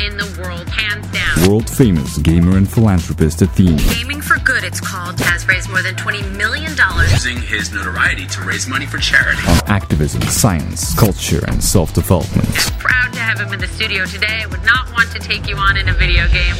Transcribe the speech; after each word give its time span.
In 0.00 0.16
the 0.16 0.26
world, 0.42 0.68
hands 0.68 1.06
down. 1.12 1.48
World 1.48 1.68
famous 1.68 2.18
gamer 2.18 2.56
and 2.56 2.68
philanthropist 2.70 3.42
Athene. 3.42 3.76
Gaming 3.94 4.20
for 4.20 4.38
Good, 4.40 4.64
it's 4.64 4.80
called, 4.80 5.18
has 5.20 5.46
raised 5.48 5.70
more 5.70 5.82
than 5.82 5.94
$20 5.94 6.36
million. 6.36 6.72
using 7.10 7.40
his 7.40 7.72
notoriety 7.72 8.26
to 8.26 8.42
raise 8.42 8.66
money 8.68 8.86
for 8.86 8.98
charity. 8.98 9.40
On 9.48 9.58
activism, 9.66 10.22
science, 10.22 10.94
culture, 10.98 11.42
and 11.48 11.62
self 11.62 11.94
development. 11.94 12.48
Proud 12.78 13.12
to 13.12 13.20
have 13.20 13.40
him 13.40 13.52
in 13.52 13.60
the 13.60 13.68
studio 13.68 14.04
today. 14.06 14.42
I 14.42 14.46
would 14.46 14.64
not 14.64 14.90
want 14.92 15.10
to 15.12 15.18
take 15.18 15.48
you 15.48 15.56
on 15.56 15.76
in 15.76 15.88
a 15.88 15.94
video 15.94 16.28
game. 16.28 16.54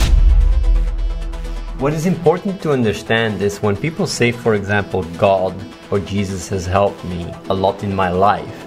What 1.78 1.92
is 1.92 2.06
important 2.06 2.62
to 2.62 2.70
understand 2.72 3.42
is 3.42 3.60
when 3.60 3.76
people 3.76 4.06
say, 4.06 4.30
for 4.32 4.54
example, 4.54 5.02
God 5.18 5.54
or 5.90 5.98
Jesus 5.98 6.48
has 6.48 6.66
helped 6.66 7.04
me 7.04 7.32
a 7.50 7.54
lot 7.54 7.82
in 7.82 7.94
my 7.94 8.10
life, 8.10 8.66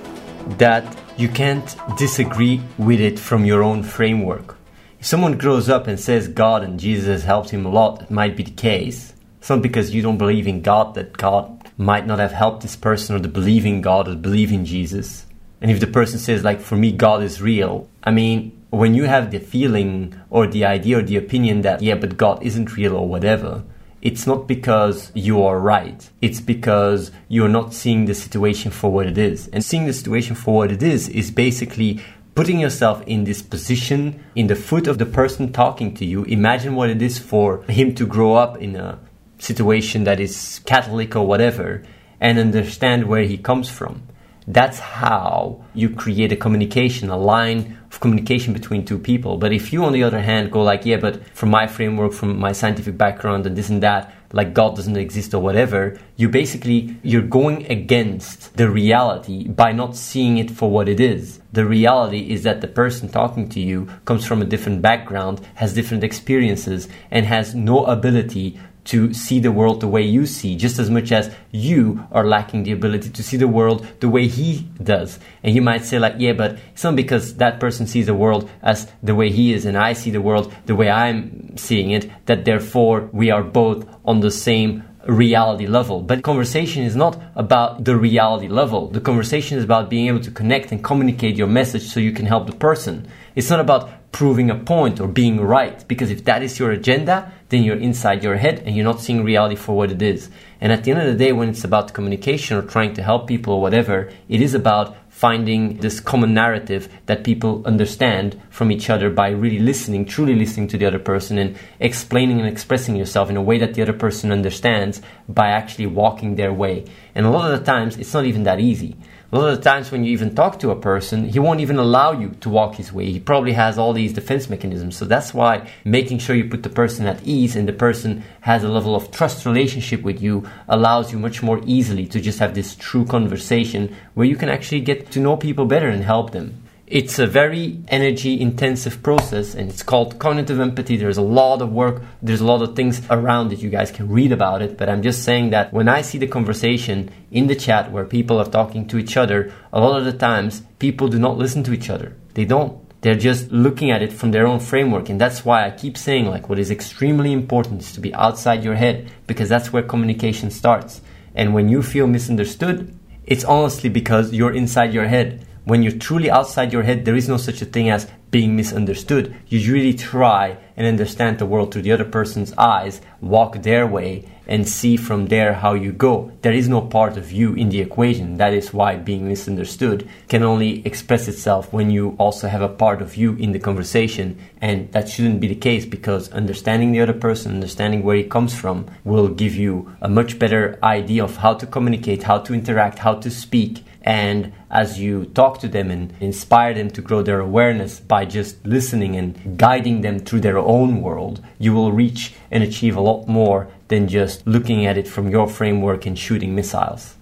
that 0.57 0.83
you 1.17 1.29
can't 1.29 1.75
disagree 1.97 2.61
with 2.77 2.99
it 2.99 3.17
from 3.17 3.45
your 3.45 3.63
own 3.63 3.81
framework. 3.81 4.56
If 4.99 5.05
someone 5.05 5.37
grows 5.37 5.69
up 5.69 5.87
and 5.87 5.99
says 5.99 6.27
God 6.27 6.63
and 6.63 6.79
Jesus 6.79 7.05
has 7.05 7.23
helped 7.23 7.51
him 7.51 7.65
a 7.65 7.69
lot, 7.69 8.01
it 8.01 8.11
might 8.11 8.35
be 8.35 8.43
the 8.43 8.51
case. 8.51 9.13
It's 9.39 9.49
not 9.49 9.61
because 9.61 9.93
you 9.93 10.01
don't 10.01 10.17
believe 10.17 10.47
in 10.47 10.61
God 10.61 10.95
that 10.95 11.17
God 11.17 11.69
might 11.77 12.07
not 12.07 12.19
have 12.19 12.31
helped 12.31 12.63
this 12.63 12.75
person 12.75 13.15
or 13.15 13.19
the 13.19 13.27
believe 13.27 13.65
in 13.65 13.81
God 13.81 14.07
or 14.07 14.15
believe 14.15 14.51
in 14.51 14.65
Jesus. 14.65 15.27
And 15.61 15.69
if 15.69 15.79
the 15.79 15.87
person 15.87 16.19
says, 16.19 16.43
like, 16.43 16.59
for 16.59 16.75
me, 16.75 16.91
God 16.91 17.21
is 17.21 17.41
real, 17.41 17.87
I 18.03 18.11
mean, 18.11 18.51
when 18.71 18.95
you 18.95 19.03
have 19.03 19.31
the 19.31 19.39
feeling 19.39 20.19
or 20.29 20.47
the 20.47 20.65
idea 20.65 20.99
or 20.99 21.01
the 21.03 21.17
opinion 21.17 21.61
that, 21.61 21.81
yeah, 21.81 21.95
but 21.95 22.17
God 22.17 22.41
isn't 22.43 22.75
real 22.75 22.95
or 22.95 23.07
whatever, 23.07 23.63
it's 24.01 24.27
not 24.27 24.47
because 24.47 25.11
you 25.15 25.43
are 25.43 25.59
right. 25.59 26.09
It's 26.21 26.41
because 26.41 27.11
you're 27.27 27.49
not 27.49 27.73
seeing 27.73 28.05
the 28.05 28.13
situation 28.13 28.71
for 28.71 28.91
what 28.91 29.07
it 29.07 29.17
is. 29.17 29.47
And 29.49 29.63
seeing 29.63 29.85
the 29.85 29.93
situation 29.93 30.35
for 30.35 30.55
what 30.55 30.71
it 30.71 30.83
is 30.83 31.09
is 31.09 31.31
basically 31.31 32.01
putting 32.37 32.59
yourself 32.59 33.01
in 33.07 33.23
this 33.23 33.41
position, 33.41 34.23
in 34.35 34.45
the 34.45 34.55
foot 34.55 34.85
of 34.85 34.99
the 34.99 35.05
person 35.07 35.51
talking 35.51 35.91
to 35.95 36.05
you. 36.05 36.23
Imagine 36.25 36.75
what 36.75 36.87
it 36.87 37.01
is 37.01 37.17
for 37.17 37.63
him 37.63 37.95
to 37.95 38.05
grow 38.05 38.35
up 38.35 38.61
in 38.61 38.75
a 38.75 38.99
situation 39.39 40.03
that 40.03 40.19
is 40.19 40.61
Catholic 40.67 41.15
or 41.15 41.25
whatever 41.25 41.81
and 42.21 42.37
understand 42.37 43.07
where 43.07 43.23
he 43.23 43.39
comes 43.39 43.71
from. 43.71 44.03
That's 44.45 44.77
how 44.77 45.65
you 45.73 45.89
create 45.89 46.31
a 46.31 46.35
communication, 46.35 47.09
a 47.09 47.17
line 47.17 47.79
of 47.91 47.99
communication 48.01 48.53
between 48.53 48.85
two 48.85 48.99
people. 48.99 49.37
But 49.39 49.51
if 49.51 49.73
you, 49.73 49.83
on 49.83 49.93
the 49.93 50.03
other 50.03 50.21
hand, 50.21 50.51
go 50.51 50.61
like, 50.61 50.85
yeah, 50.85 50.97
but 50.97 51.25
from 51.35 51.49
my 51.49 51.65
framework, 51.65 52.13
from 52.13 52.37
my 52.37 52.51
scientific 52.51 52.99
background 52.99 53.47
and 53.47 53.57
this 53.57 53.69
and 53.69 53.81
that, 53.81 54.13
like 54.31 54.53
God 54.53 54.75
doesn't 54.75 54.97
exist 54.97 55.33
or 55.33 55.41
whatever, 55.41 55.99
you 56.15 56.29
basically, 56.29 56.97
you're 57.03 57.21
going 57.21 57.65
against 57.71 58.55
the 58.57 58.69
reality 58.69 59.47
by 59.47 59.71
not 59.71 59.95
seeing 59.95 60.37
it 60.37 60.51
for 60.51 60.69
what 60.69 60.89
it 60.89 60.99
is. 60.99 61.39
The 61.53 61.65
reality 61.65 62.31
is 62.31 62.43
that 62.43 62.61
the 62.61 62.67
person 62.67 63.09
talking 63.09 63.49
to 63.49 63.59
you 63.59 63.87
comes 64.05 64.25
from 64.25 64.41
a 64.41 64.45
different 64.45 64.81
background, 64.81 65.41
has 65.55 65.73
different 65.73 66.03
experiences, 66.03 66.87
and 67.09 67.25
has 67.25 67.55
no 67.55 67.85
ability 67.85 68.59
to 68.87 69.13
see 69.13 69.39
the 69.39 69.51
world 69.51 69.81
the 69.81 69.87
way 69.87 70.01
you 70.01 70.25
see, 70.25 70.55
just 70.55 70.79
as 70.79 70.89
much 70.89 71.11
as 71.11 71.33
you 71.51 72.05
are 72.11 72.25
lacking 72.25 72.63
the 72.63 72.71
ability 72.71 73.09
to 73.09 73.23
see 73.23 73.37
the 73.37 73.47
world 73.47 73.85
the 73.99 74.09
way 74.09 74.27
he 74.27 74.67
does. 74.81 75.19
And 75.43 75.53
you 75.53 75.61
might 75.61 75.83
say, 75.83 75.99
like, 75.99 76.15
yeah, 76.17 76.33
but 76.33 76.57
it's 76.73 76.83
not 76.83 76.95
because 76.95 77.35
that 77.35 77.59
person 77.59 77.85
sees 77.85 78.05
the 78.05 78.13
world 78.13 78.49
as 78.61 78.91
the 79.03 79.15
way 79.15 79.29
he 79.29 79.53
is 79.53 79.65
and 79.65 79.77
I 79.77 79.93
see 79.93 80.11
the 80.11 80.21
world 80.21 80.53
the 80.65 80.75
way 80.75 80.89
I'm 80.89 81.57
seeing 81.57 81.91
it, 81.91 82.09
that 82.27 82.45
therefore 82.45 83.09
we 83.11 83.29
are 83.29 83.43
both 83.43 83.87
on 84.05 84.21
the 84.21 84.31
same 84.31 84.83
reality 85.07 85.67
level. 85.67 86.01
But 86.01 86.23
conversation 86.23 86.83
is 86.83 86.95
not 86.95 87.21
about 87.35 87.85
the 87.85 87.95
reality 87.95 88.47
level. 88.47 88.87
The 88.87 89.01
conversation 89.01 89.57
is 89.57 89.63
about 89.63 89.89
being 89.89 90.07
able 90.07 90.19
to 90.21 90.31
connect 90.31 90.71
and 90.71 90.83
communicate 90.83 91.35
your 91.35 91.47
message 91.47 91.83
so 91.83 91.99
you 91.99 92.11
can 92.11 92.25
help 92.25 92.47
the 92.47 92.55
person. 92.55 93.07
It's 93.35 93.49
not 93.49 93.59
about 93.59 94.11
proving 94.11 94.49
a 94.49 94.55
point 94.55 94.99
or 94.99 95.07
being 95.07 95.39
right, 95.39 95.87
because 95.87 96.09
if 96.09 96.23
that 96.25 96.41
is 96.41 96.57
your 96.57 96.71
agenda, 96.71 97.31
then 97.49 97.63
you're 97.63 97.77
inside 97.77 98.23
your 98.23 98.37
head 98.37 98.63
and 98.65 98.75
you're 98.75 98.83
not 98.83 98.99
seeing 98.99 99.23
reality 99.23 99.55
for 99.55 99.77
what 99.77 99.91
it 99.91 100.01
is. 100.01 100.29
And 100.59 100.71
at 100.71 100.83
the 100.83 100.91
end 100.91 101.01
of 101.01 101.07
the 101.07 101.23
day, 101.23 101.31
when 101.33 101.49
it's 101.49 101.63
about 101.63 101.93
communication 101.93 102.57
or 102.57 102.63
trying 102.63 102.93
to 102.95 103.03
help 103.03 103.27
people 103.27 103.53
or 103.53 103.61
whatever, 103.61 104.09
it 104.27 104.41
is 104.41 104.53
about 104.53 104.97
finding 105.17 105.77
this 105.77 105.99
common 105.99 106.31
narrative 106.31 106.87
that 107.07 107.23
people 107.23 107.63
understand 107.65 108.39
from 108.51 108.71
each 108.71 108.87
other 108.87 109.09
by 109.09 109.29
really 109.29 109.57
listening, 109.57 110.05
truly 110.05 110.35
listening 110.35 110.67
to 110.67 110.77
the 110.77 110.85
other 110.85 110.99
person 110.99 111.39
and 111.39 111.57
explaining 111.79 112.39
and 112.39 112.47
expressing 112.47 112.95
yourself 112.95 113.27
in 113.27 113.35
a 113.35 113.41
way 113.41 113.57
that 113.57 113.73
the 113.73 113.81
other 113.81 113.93
person 113.93 114.31
understands 114.31 115.01
by 115.27 115.47
actually 115.47 115.87
walking 115.87 116.35
their 116.35 116.53
way. 116.53 116.85
And 117.15 117.25
a 117.25 117.31
lot 117.31 117.51
of 117.51 117.59
the 117.59 117.65
times, 117.65 117.97
it's 117.97 118.13
not 118.13 118.25
even 118.25 118.43
that 118.43 118.59
easy. 118.59 118.95
A 119.29 119.37
lot 119.37 119.51
of 119.51 119.61
times 119.61 119.91
when 119.91 120.05
you 120.05 120.13
even 120.13 120.33
talk 120.33 120.57
to 120.59 120.71
a 120.71 120.79
person, 120.79 121.27
he 121.27 121.37
won't 121.37 121.59
even 121.59 121.77
allow 121.77 122.13
you 122.13 122.29
to 122.39 122.47
walk 122.47 122.75
his 122.75 122.93
way. 122.93 123.11
He 123.11 123.19
probably 123.19 123.51
has 123.51 123.77
all 123.77 123.91
these 123.91 124.13
defense 124.13 124.49
mechanisms. 124.49 124.95
So 124.95 125.03
that's 125.03 125.33
why 125.33 125.69
making 125.83 126.19
sure 126.19 126.33
you 126.33 126.45
put 126.49 126.63
the 126.63 126.69
person 126.69 127.05
at 127.07 127.21
ease 127.27 127.57
and 127.57 127.67
the 127.67 127.73
person 127.73 128.23
has 128.39 128.63
a 128.63 128.69
level 128.69 128.95
of 128.95 129.11
trust 129.11 129.45
relationship 129.45 130.01
with 130.01 130.21
you 130.21 130.47
allows 130.69 131.11
you 131.11 131.19
much 131.19 131.43
more 131.43 131.59
easily 131.65 132.05
to 132.07 132.21
just 132.21 132.39
have 132.39 132.55
this 132.55 132.73
true 132.75 133.03
conversation 133.05 133.93
where 134.13 134.25
you 134.25 134.37
can 134.37 134.47
actually 134.47 134.79
get 134.79 135.11
to 135.11 135.19
know 135.19 135.35
people 135.35 135.65
better 135.65 135.89
and 135.89 136.05
help 136.05 136.31
them. 136.31 136.63
It's 136.89 137.19
a 137.19 137.27
very 137.27 137.81
energy 137.89 138.39
intensive 138.39 139.03
process 139.03 139.55
and 139.55 139.69
it's 139.69 139.83
called 139.83 140.19
cognitive 140.19 140.57
empathy. 140.57 140.95
There's 140.95 141.17
a 141.17 141.21
lot 141.21 141.61
of 141.61 141.73
work, 141.73 142.01
there's 142.21 142.39
a 142.39 142.45
lot 142.45 142.61
of 142.61 142.77
things 142.77 143.01
around 143.09 143.51
it. 143.51 143.59
You 143.59 143.69
guys 143.69 143.91
can 143.91 144.07
read 144.07 144.31
about 144.31 144.61
it, 144.61 144.77
but 144.77 144.87
I'm 144.87 145.01
just 145.01 145.25
saying 145.25 145.49
that 145.49 145.73
when 145.73 145.89
I 145.89 146.01
see 146.01 146.17
the 146.17 146.27
conversation 146.27 147.11
in 147.29 147.47
the 147.47 147.55
chat 147.55 147.91
where 147.91 148.05
people 148.05 148.39
are 148.39 148.49
talking 148.49 148.87
to 148.87 148.97
each 148.97 149.17
other, 149.17 149.51
a 149.73 149.81
lot 149.81 149.99
of 149.99 150.05
the 150.05 150.17
times 150.17 150.61
people 150.79 151.09
do 151.09 151.19
not 151.19 151.37
listen 151.37 151.61
to 151.65 151.73
each 151.73 151.89
other. 151.89 152.15
They 152.35 152.45
don't. 152.45 152.81
They're 153.01 153.15
just 153.15 153.51
looking 153.51 153.91
at 153.91 154.01
it 154.01 154.13
from 154.13 154.31
their 154.31 154.47
own 154.47 154.61
framework. 154.61 155.09
And 155.09 155.19
that's 155.19 155.43
why 155.43 155.65
I 155.65 155.71
keep 155.71 155.97
saying, 155.97 156.27
like, 156.27 156.47
what 156.47 156.57
is 156.57 156.71
extremely 156.71 157.33
important 157.33 157.81
is 157.81 157.91
to 157.93 157.99
be 157.99 158.13
outside 158.13 158.63
your 158.63 158.75
head 158.75 159.11
because 159.27 159.49
that's 159.49 159.73
where 159.73 159.83
communication 159.83 160.51
starts. 160.51 161.01
And 161.35 161.53
when 161.53 161.67
you 161.67 161.83
feel 161.83 162.07
misunderstood, 162.07 162.97
it's 163.25 163.43
honestly 163.43 163.89
because 163.89 164.31
you're 164.31 164.55
inside 164.55 164.93
your 164.93 165.07
head 165.07 165.45
when 165.67 165.83
you're 165.83 165.91
truly 165.91 166.31
outside 166.31 166.71
your 166.71 166.83
head, 166.83 167.03
there 167.03 167.17
is 167.17 167.27
no 167.27 167.35
such 167.35 167.61
a 167.61 167.65
thing 167.65 167.89
as 167.89 168.09
being 168.31 168.55
misunderstood. 168.55 169.35
You 169.47 169.73
really 169.73 169.93
try 169.93 170.57
and 170.77 170.87
understand 170.87 171.39
the 171.39 171.45
world 171.45 171.73
through 171.73 171.81
the 171.81 171.91
other 171.91 172.05
person's 172.05 172.53
eyes, 172.53 173.01
walk 173.19 173.61
their 173.63 173.85
way, 173.85 174.23
and 174.47 174.67
see 174.67 174.97
from 174.97 175.27
there 175.27 175.53
how 175.53 175.73
you 175.73 175.91
go. 175.91 176.31
There 176.41 176.53
is 176.53 176.69
no 176.69 176.81
part 176.81 177.17
of 177.17 177.31
you 177.31 177.53
in 177.53 177.69
the 177.69 177.81
equation. 177.81 178.37
That 178.37 178.53
is 178.53 178.73
why 178.73 178.95
being 178.95 179.27
misunderstood 179.27 180.07
can 180.29 180.43
only 180.43 180.85
express 180.85 181.27
itself 181.27 181.73
when 181.73 181.89
you 181.89 182.15
also 182.17 182.47
have 182.47 182.61
a 182.61 182.69
part 182.69 183.01
of 183.01 183.15
you 183.15 183.33
in 183.33 183.51
the 183.51 183.59
conversation. 183.59 184.37
And 184.61 184.91
that 184.93 185.09
shouldn't 185.09 185.41
be 185.41 185.47
the 185.47 185.55
case 185.55 185.85
because 185.85 186.31
understanding 186.31 186.91
the 186.91 187.01
other 187.01 187.13
person, 187.13 187.55
understanding 187.55 188.03
where 188.03 188.15
he 188.15 188.23
comes 188.23 188.55
from, 188.55 188.87
will 189.03 189.27
give 189.27 189.55
you 189.55 189.93
a 190.01 190.09
much 190.09 190.39
better 190.39 190.79
idea 190.81 191.23
of 191.23 191.37
how 191.37 191.53
to 191.55 191.67
communicate, 191.67 192.23
how 192.23 192.39
to 192.39 192.53
interact, 192.53 192.99
how 192.99 193.15
to 193.15 193.29
speak 193.29 193.83
and 194.07 194.53
as 194.71 195.01
you 195.01 195.25
talk 195.25 195.59
to 195.59 195.67
them 195.67 195.91
and 195.91 196.13
inspire 196.21 196.73
them 196.73 196.89
to 196.91 197.01
grow 197.01 197.21
their 197.21 197.41
awareness 197.41 197.99
by 197.99 198.23
just 198.23 198.65
listening 198.65 199.17
and 199.17 199.57
guiding 199.57 199.99
them 199.99 200.17
through 200.17 200.39
their 200.39 200.57
own 200.57 201.01
world, 201.01 201.43
you 201.59 201.73
will 201.73 201.91
reach 201.91 202.33
and 202.49 202.63
achieve 202.63 202.95
a 202.95 203.01
lot 203.01 203.27
more 203.27 203.67
than 203.87 204.07
just 204.07 204.45
looking 204.45 204.85
at 204.85 204.97
it 204.97 205.07
from 205.07 205.29
your 205.29 205.47
framework 205.47 206.05
and 206.05 206.17
shooting 206.17 206.55
missiles. 206.55 207.15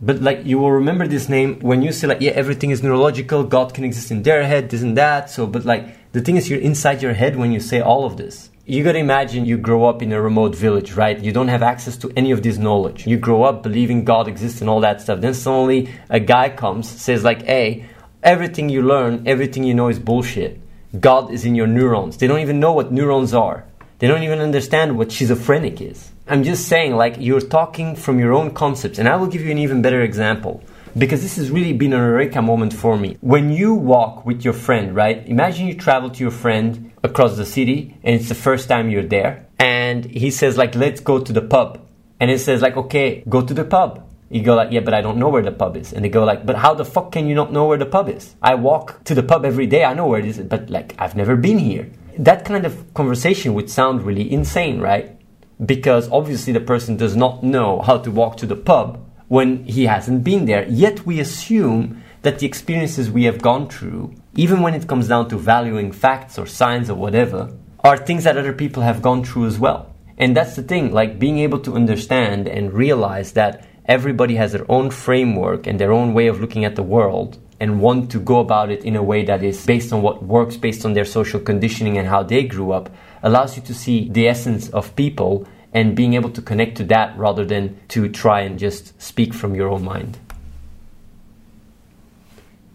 But 0.00 0.20
like 0.22 0.44
you 0.44 0.58
will 0.58 0.72
remember 0.72 1.06
this 1.06 1.28
name 1.28 1.58
when 1.60 1.82
you 1.82 1.92
say 1.92 2.06
like 2.06 2.20
yeah 2.20 2.32
everything 2.32 2.70
is 2.70 2.82
neurological, 2.82 3.44
God 3.44 3.74
can 3.74 3.84
exist 3.84 4.10
in 4.10 4.22
their 4.22 4.44
head, 4.44 4.70
this 4.70 4.82
and 4.82 4.96
that. 4.96 5.30
So 5.30 5.46
but 5.46 5.64
like 5.64 6.12
the 6.12 6.20
thing 6.20 6.36
is 6.36 6.48
you're 6.48 6.60
inside 6.60 7.02
your 7.02 7.14
head 7.14 7.36
when 7.36 7.52
you 7.52 7.60
say 7.60 7.80
all 7.80 8.04
of 8.04 8.16
this 8.16 8.50
you 8.68 8.84
gotta 8.84 8.98
imagine 8.98 9.46
you 9.46 9.56
grow 9.56 9.86
up 9.86 10.02
in 10.02 10.12
a 10.12 10.20
remote 10.20 10.54
village, 10.54 10.92
right? 10.92 11.18
You 11.18 11.32
don't 11.32 11.48
have 11.48 11.62
access 11.62 11.96
to 11.96 12.12
any 12.14 12.32
of 12.32 12.42
this 12.42 12.58
knowledge. 12.58 13.06
You 13.06 13.16
grow 13.16 13.42
up 13.44 13.62
believing 13.62 14.04
God 14.04 14.28
exists 14.28 14.60
and 14.60 14.68
all 14.68 14.80
that 14.80 15.00
stuff. 15.00 15.22
Then 15.22 15.32
suddenly 15.32 15.88
a 16.10 16.20
guy 16.20 16.50
comes, 16.50 16.86
says 16.86 17.24
like, 17.24 17.44
hey, 17.46 17.86
everything 18.22 18.68
you 18.68 18.82
learn, 18.82 19.26
everything 19.26 19.64
you 19.64 19.72
know 19.72 19.88
is 19.88 19.98
bullshit. 19.98 20.60
God 21.00 21.30
is 21.30 21.46
in 21.46 21.54
your 21.54 21.66
neurons. 21.66 22.18
They 22.18 22.26
don't 22.26 22.40
even 22.40 22.60
know 22.60 22.74
what 22.74 22.92
neurons 22.92 23.32
are. 23.32 23.64
They 23.98 24.06
don't 24.06 24.22
even 24.22 24.40
understand 24.40 24.96
what 24.96 25.10
schizophrenic 25.10 25.80
is. 25.80 26.10
I'm 26.26 26.44
just 26.44 26.68
saying, 26.68 26.94
like, 26.94 27.16
you're 27.18 27.40
talking 27.40 27.96
from 27.96 28.18
your 28.18 28.32
own 28.32 28.52
concepts. 28.52 28.98
And 28.98 29.08
I 29.08 29.16
will 29.16 29.26
give 29.26 29.42
you 29.42 29.50
an 29.50 29.58
even 29.58 29.82
better 29.82 30.02
example 30.02 30.62
because 30.96 31.22
this 31.22 31.36
has 31.36 31.50
really 31.50 31.72
been 31.72 31.92
a 31.92 31.96
eureka 31.96 32.42
moment 32.42 32.72
for 32.72 32.96
me. 32.96 33.16
When 33.20 33.50
you 33.50 33.74
walk 33.74 34.24
with 34.24 34.44
your 34.44 34.54
friend, 34.54 34.94
right? 34.94 35.26
Imagine 35.26 35.66
you 35.66 35.74
travel 35.74 36.10
to 36.10 36.20
your 36.20 36.30
friend 36.30 36.92
across 37.02 37.36
the 37.36 37.46
city 37.46 37.96
and 38.02 38.14
it's 38.14 38.28
the 38.28 38.34
first 38.34 38.68
time 38.68 38.90
you're 38.90 39.02
there 39.02 39.46
and 39.58 40.04
he 40.04 40.30
says 40.30 40.56
like 40.56 40.74
let's 40.74 41.00
go 41.00 41.18
to 41.18 41.32
the 41.32 41.42
pub 41.42 41.80
and 42.20 42.30
it 42.30 42.38
says 42.38 42.62
like 42.62 42.76
okay 42.76 43.22
go 43.28 43.42
to 43.42 43.54
the 43.54 43.64
pub 43.64 44.04
you 44.30 44.42
go 44.42 44.54
like 44.54 44.70
yeah 44.72 44.80
but 44.80 44.94
i 44.94 45.00
don't 45.00 45.18
know 45.18 45.28
where 45.28 45.42
the 45.42 45.52
pub 45.52 45.76
is 45.76 45.92
and 45.92 46.04
they 46.04 46.08
go 46.08 46.24
like 46.24 46.44
but 46.44 46.56
how 46.56 46.74
the 46.74 46.84
fuck 46.84 47.12
can 47.12 47.26
you 47.28 47.34
not 47.34 47.52
know 47.52 47.66
where 47.66 47.78
the 47.78 47.86
pub 47.86 48.08
is 48.08 48.34
i 48.42 48.54
walk 48.54 49.02
to 49.04 49.14
the 49.14 49.22
pub 49.22 49.44
every 49.44 49.66
day 49.66 49.84
i 49.84 49.94
know 49.94 50.06
where 50.06 50.20
it 50.20 50.26
is 50.26 50.38
but 50.38 50.68
like 50.70 50.94
i've 50.98 51.16
never 51.16 51.36
been 51.36 51.58
here 51.58 51.88
that 52.18 52.44
kind 52.44 52.66
of 52.66 52.92
conversation 52.94 53.54
would 53.54 53.70
sound 53.70 54.02
really 54.02 54.30
insane, 54.30 54.80
right? 54.80 55.16
Because 55.64 56.10
obviously 56.10 56.52
the 56.52 56.60
person 56.60 56.96
does 56.96 57.16
not 57.16 57.42
know 57.42 57.80
how 57.80 57.98
to 57.98 58.10
walk 58.10 58.36
to 58.38 58.46
the 58.46 58.56
pub 58.56 59.04
when 59.28 59.64
he 59.64 59.86
hasn't 59.86 60.24
been 60.24 60.46
there. 60.46 60.66
Yet 60.68 61.06
we 61.06 61.20
assume 61.20 62.02
that 62.22 62.40
the 62.40 62.46
experiences 62.46 63.10
we 63.10 63.24
have 63.24 63.40
gone 63.40 63.68
through, 63.68 64.14
even 64.34 64.62
when 64.62 64.74
it 64.74 64.88
comes 64.88 65.08
down 65.08 65.28
to 65.28 65.38
valuing 65.38 65.92
facts 65.92 66.38
or 66.38 66.46
signs 66.46 66.90
or 66.90 66.94
whatever, 66.94 67.56
are 67.84 67.96
things 67.96 68.24
that 68.24 68.36
other 68.36 68.52
people 68.52 68.82
have 68.82 69.02
gone 69.02 69.24
through 69.24 69.46
as 69.46 69.58
well. 69.58 69.94
And 70.16 70.36
that's 70.36 70.56
the 70.56 70.62
thing, 70.62 70.92
like 70.92 71.20
being 71.20 71.38
able 71.38 71.60
to 71.60 71.76
understand 71.76 72.48
and 72.48 72.72
realize 72.72 73.32
that 73.32 73.64
everybody 73.84 74.34
has 74.34 74.52
their 74.52 74.70
own 74.70 74.90
framework 74.90 75.66
and 75.68 75.78
their 75.78 75.92
own 75.92 76.12
way 76.12 76.26
of 76.26 76.40
looking 76.40 76.64
at 76.64 76.74
the 76.74 76.82
world 76.82 77.38
and 77.60 77.80
want 77.80 78.10
to 78.12 78.20
go 78.20 78.40
about 78.40 78.70
it 78.70 78.84
in 78.84 78.96
a 78.96 79.02
way 79.02 79.24
that 79.24 79.42
is 79.42 79.66
based 79.66 79.92
on 79.92 80.02
what 80.02 80.22
works, 80.22 80.56
based 80.56 80.84
on 80.84 80.92
their 80.92 81.04
social 81.04 81.40
conditioning 81.40 81.98
and 81.98 82.08
how 82.08 82.22
they 82.22 82.44
grew 82.44 82.72
up, 82.72 82.90
allows 83.22 83.56
you 83.56 83.62
to 83.62 83.74
see 83.74 84.08
the 84.08 84.28
essence 84.28 84.68
of 84.70 84.94
people 84.94 85.46
and 85.72 85.96
being 85.96 86.14
able 86.14 86.30
to 86.30 86.40
connect 86.40 86.76
to 86.76 86.84
that 86.84 87.16
rather 87.18 87.44
than 87.44 87.78
to 87.88 88.08
try 88.08 88.40
and 88.40 88.58
just 88.58 89.00
speak 89.00 89.34
from 89.34 89.54
your 89.54 89.68
own 89.68 89.84
mind. 89.84 90.18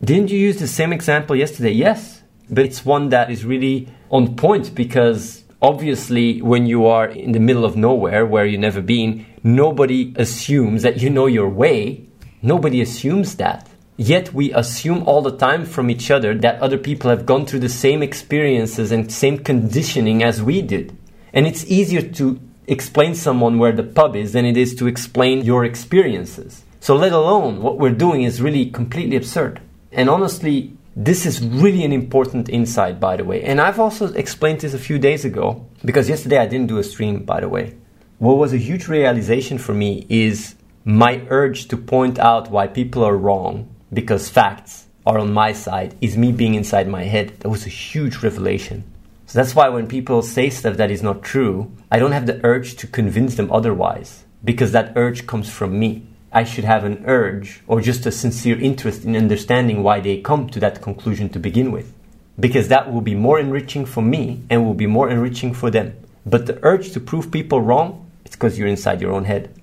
Didn't 0.04 0.32
you 0.32 0.38
use 0.38 0.60
the 0.60 0.68
same 0.68 0.92
example 0.92 1.36
yesterday? 1.36 1.72
Yes, 1.72 2.24
but 2.50 2.66
it's 2.66 2.86
one 2.86 3.10
that 3.10 3.32
is 3.32 3.46
really 3.46 3.88
on 4.12 4.36
point 4.36 4.76
because 4.76 5.44
obviously 5.62 6.42
when 6.42 6.66
you 6.66 6.86
are 6.86 7.08
in 7.08 7.32
the 7.32 7.40
middle 7.40 7.64
of 7.64 7.78
nowhere 7.78 8.26
where 8.26 8.46
you've 8.46 8.60
never 8.60 8.82
been, 8.82 9.26
nobody 9.44 10.14
assumes 10.18 10.84
that 10.84 11.02
you 11.02 11.10
know 11.10 11.26
your 11.26 11.48
way. 11.48 12.06
Nobody 12.42 12.82
assumes 12.82 13.36
that. 13.36 13.70
Yet 13.98 14.34
we 14.34 14.52
assume 14.52 15.04
all 15.08 15.22
the 15.22 15.38
time 15.38 15.66
from 15.66 15.90
each 15.90 16.10
other 16.10 16.34
that 16.36 16.60
other 16.62 16.80
people 16.80 17.12
have 17.12 17.28
gone 17.28 17.46
through 17.46 17.60
the 17.60 17.70
same 17.70 18.02
experiences 18.02 18.92
and 18.92 19.12
same 19.12 19.38
conditioning 19.38 20.24
as 20.24 20.42
we 20.42 20.62
did. 20.64 20.98
And 21.32 21.46
it's 21.46 21.66
easier 21.66 22.02
to 22.02 22.40
explain 22.66 23.14
someone 23.14 23.60
where 23.60 23.72
the 23.72 23.84
pub 23.84 24.16
is 24.16 24.34
than 24.34 24.46
it 24.46 24.58
is 24.58 24.74
to 24.76 24.88
explain 24.88 25.46
your 25.46 25.64
experiences. 25.64 26.64
So 26.80 26.96
let 26.96 27.12
alone 27.12 27.62
what 27.62 27.78
we're 27.78 27.92
doing 27.92 28.24
is 28.24 28.42
really 28.42 28.66
completely 28.66 29.16
absurd. 29.16 29.62
And 29.92 30.10
honestly, 30.10 30.76
this 30.96 31.26
is 31.26 31.46
really 31.46 31.84
an 31.84 31.94
important 31.94 32.50
insight, 32.50 33.00
by 33.00 33.18
the 33.18 33.24
way. 33.24 33.44
And 33.44 33.62
I've 33.62 33.80
also 33.80 34.12
explained 34.14 34.62
this 34.62 34.74
a 34.74 34.80
few 34.80 34.98
days 34.98 35.24
ago 35.24 35.68
because 35.86 36.10
yesterday 36.10 36.40
I 36.40 36.48
didn't 36.48 36.68
do 36.68 36.80
a 36.80 36.84
stream, 36.84 37.26
by 37.26 37.42
the 37.42 37.50
way. 37.50 37.76
What 38.18 38.38
was 38.38 38.54
a 38.54 38.58
huge 38.58 38.88
realization 38.88 39.58
for 39.58 39.74
me 39.74 40.06
is 40.10 40.56
my 40.86 41.26
urge 41.30 41.68
to 41.70 41.78
point 41.78 42.20
out 42.20 42.50
why 42.50 42.68
people 42.68 43.04
are 43.04 43.16
wrong 43.16 43.73
because 43.94 44.30
facts 44.30 44.88
are 45.06 45.20
on 45.20 45.34
my 45.34 45.54
side 45.54 45.96
is 46.02 46.18
me 46.18 46.32
being 46.32 46.56
inside 46.56 46.88
my 46.88 47.04
head. 47.04 47.40
That 47.40 47.50
was 47.50 47.66
a 47.66 47.70
huge 47.70 48.24
revelation. 48.24 48.84
So 49.26 49.40
that's 49.40 49.56
why 49.56 49.70
when 49.70 49.88
people 49.88 50.22
say 50.22 50.50
stuff 50.50 50.78
that 50.78 50.92
is 50.92 51.04
not 51.04 51.24
true, 51.24 51.72
I 51.92 52.00
don't 52.00 52.12
have 52.12 52.26
the 52.26 52.40
urge 52.46 52.76
to 52.78 52.88
convince 52.88 53.36
them 53.36 53.52
otherwise 53.52 54.24
because 54.44 54.72
that 54.72 54.94
urge 54.96 55.28
comes 55.28 55.50
from 55.50 55.80
me. 55.80 56.08
I 56.32 56.44
should 56.44 56.64
have 56.64 56.84
an 56.84 57.04
urge 57.06 57.62
or 57.68 57.82
just 57.82 58.06
a 58.06 58.12
sincere 58.12 58.60
interest 58.60 59.06
in 59.06 59.16
understanding 59.16 59.84
why 59.84 60.00
they 60.00 60.22
come 60.22 60.50
to 60.50 60.60
that 60.62 60.82
conclusion 60.82 61.30
to 61.30 61.40
begin 61.40 61.72
with. 61.72 61.94
Because 62.40 62.70
that 62.70 62.92
will 62.92 63.02
be 63.02 63.14
more 63.14 63.40
enriching 63.40 63.86
for 63.86 64.02
me 64.02 64.42
and 64.50 64.66
will 64.66 64.74
be 64.74 64.88
more 64.88 65.10
enriching 65.10 65.54
for 65.54 65.70
them. 65.70 65.96
But 66.26 66.48
the 66.48 66.58
urge 66.64 66.92
to 66.94 67.00
prove 67.00 67.32
people 67.32 67.62
wrong, 67.62 68.10
it's 68.26 68.36
because 68.36 68.58
you're 68.58 68.68
inside 68.68 69.02
your 69.02 69.12
own 69.12 69.26
head. 69.26 69.54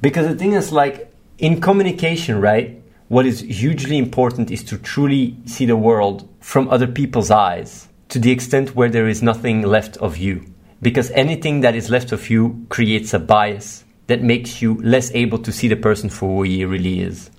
Because 0.00 0.28
the 0.28 0.36
thing 0.36 0.52
is 0.52 0.70
like 0.70 1.12
in 1.38 1.60
communication, 1.60 2.40
right? 2.40 2.80
What 3.08 3.26
is 3.26 3.40
hugely 3.40 3.98
important 3.98 4.50
is 4.50 4.64
to 4.64 4.78
truly 4.78 5.36
see 5.44 5.66
the 5.66 5.76
world 5.76 6.28
from 6.40 6.68
other 6.68 6.86
people's 6.86 7.30
eyes 7.30 7.88
to 8.08 8.18
the 8.18 8.30
extent 8.30 8.74
where 8.74 8.88
there 8.88 9.08
is 9.08 9.22
nothing 9.22 9.62
left 9.62 9.96
of 9.98 10.16
you. 10.16 10.44
Because 10.80 11.10
anything 11.10 11.60
that 11.60 11.74
is 11.74 11.90
left 11.90 12.12
of 12.12 12.30
you 12.30 12.66
creates 12.68 13.12
a 13.14 13.18
bias 13.18 13.84
that 14.06 14.22
makes 14.22 14.60
you 14.60 14.74
less 14.82 15.10
able 15.12 15.38
to 15.38 15.52
see 15.52 15.68
the 15.68 15.76
person 15.76 16.10
for 16.10 16.28
who 16.28 16.42
he 16.42 16.64
really 16.64 17.00
is. 17.00 17.30